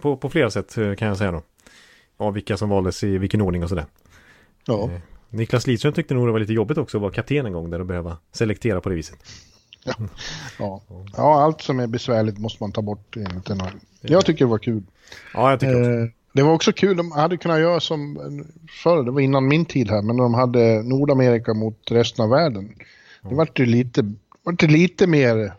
[0.00, 1.42] På, på flera sätt eh, kan jag säga då.
[2.16, 3.86] Av vilka som valdes i vilken ordning och sådär.
[4.66, 5.00] Ja, Eh,
[5.30, 7.78] Niklas Lidström tyckte nog det var lite jobbigt också att vara kapten en gång där
[7.80, 9.18] och behöva selektera på det viset.
[10.58, 10.82] ja.
[11.16, 13.62] ja, allt som är besvärligt måste man ta bort enligt den.
[14.00, 14.82] Jag tycker det var kul.
[15.34, 15.90] Ja, jag tycker också.
[15.90, 18.16] Eh, det var också kul, de hade kunnat göra som
[18.82, 22.74] förr, det var innan min tid här, men de hade Nordamerika mot resten av världen.
[23.22, 24.12] Det vart ju lite,
[24.42, 25.52] vart det lite mer,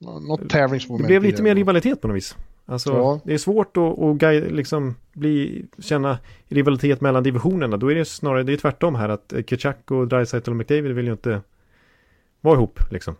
[0.00, 1.42] något Det tävlingsmoment blev i lite det.
[1.42, 2.36] mer rivalitet på något vis.
[2.66, 3.20] Alltså, Ja.
[3.24, 7.76] det är svårt att, att guide, liksom bli, känna rivalitet mellan divisionerna.
[7.76, 11.06] Då är det snarare, det är tvärtom här att Kachak och Dreisaitl och McDavid vill
[11.06, 11.40] ju inte
[12.40, 13.14] vara ihop liksom.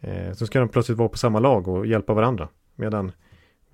[0.00, 2.48] Eh, så ska de plötsligt vara på samma lag och hjälpa varandra.
[2.74, 3.12] Medan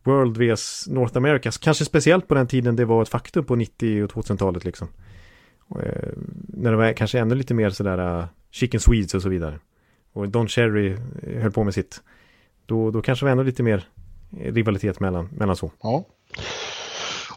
[0.05, 4.05] World vs North America, kanske speciellt på den tiden det var ett faktum på 90
[4.05, 4.89] och 2000-talet liksom.
[5.59, 6.13] Och, eh,
[6.49, 9.59] när det var kanske ännu lite mer sådär uh, Chicken Swedes och så vidare.
[10.13, 12.03] Och Don Cherry eh, höll på med sitt.
[12.67, 13.89] Då, då kanske det var ännu lite mer
[14.31, 15.71] rivalitet mellan, mellan så.
[15.83, 16.05] Ja.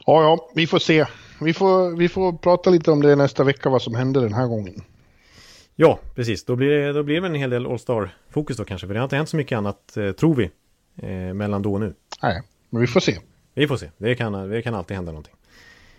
[0.05, 1.05] ja, ja, vi får se.
[1.41, 4.47] Vi får, vi får prata lite om det nästa vecka, vad som hände den här
[4.47, 4.83] gången.
[5.75, 6.45] Ja, precis.
[6.45, 8.87] Då blir det, då blir det en hel del All-Star-fokus då kanske.
[8.87, 10.51] För det har inte hänt så mycket annat, eh, tror vi,
[10.97, 11.93] eh, mellan då och nu.
[12.23, 13.17] Nej, men vi får se.
[13.53, 13.89] Vi får se.
[13.97, 15.33] Det kan, det kan alltid hända någonting.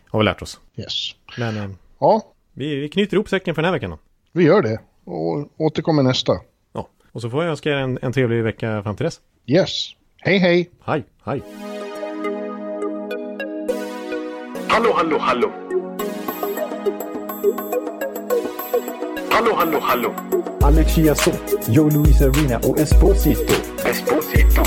[0.08, 0.60] Har vi lärt oss.
[0.76, 1.10] Yes.
[1.38, 2.22] Men eh, Ja,
[2.52, 3.98] vi, vi knyter ihop säcken för den här veckan då.
[4.32, 4.78] vi gör det.
[5.04, 6.32] Och återkommer nästa.
[6.72, 6.88] Ja.
[7.12, 9.20] Och så får jag önska er en, en trevlig vecka fram till dess.
[9.46, 9.90] Yes.
[10.26, 10.70] Hej, hej!
[10.86, 11.42] Hej, hej.
[14.68, 15.50] Hallå, hallå, hallå.
[19.30, 20.14] Hallå, hallå, hallå.
[20.62, 21.34] Alex Chiazot,
[21.68, 23.54] Joe Luis Arena och Esposito.
[23.84, 24.62] Esposito.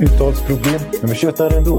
[0.00, 1.78] Uttalsproblem, men vi tjötar ändå.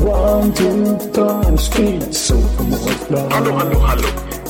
[0.00, 2.34] One, two, three, speed, so
[3.30, 4.08] Hallå, hallå, hallå.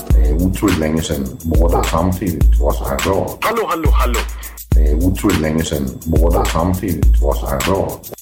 [0.08, 3.38] Det er utroligt længe siden mor, der samtidig også har råd.
[3.42, 4.18] Hallå, hallå, hallå.
[4.74, 8.21] Det er utroligt længe siden mor, der samtidig også har råd.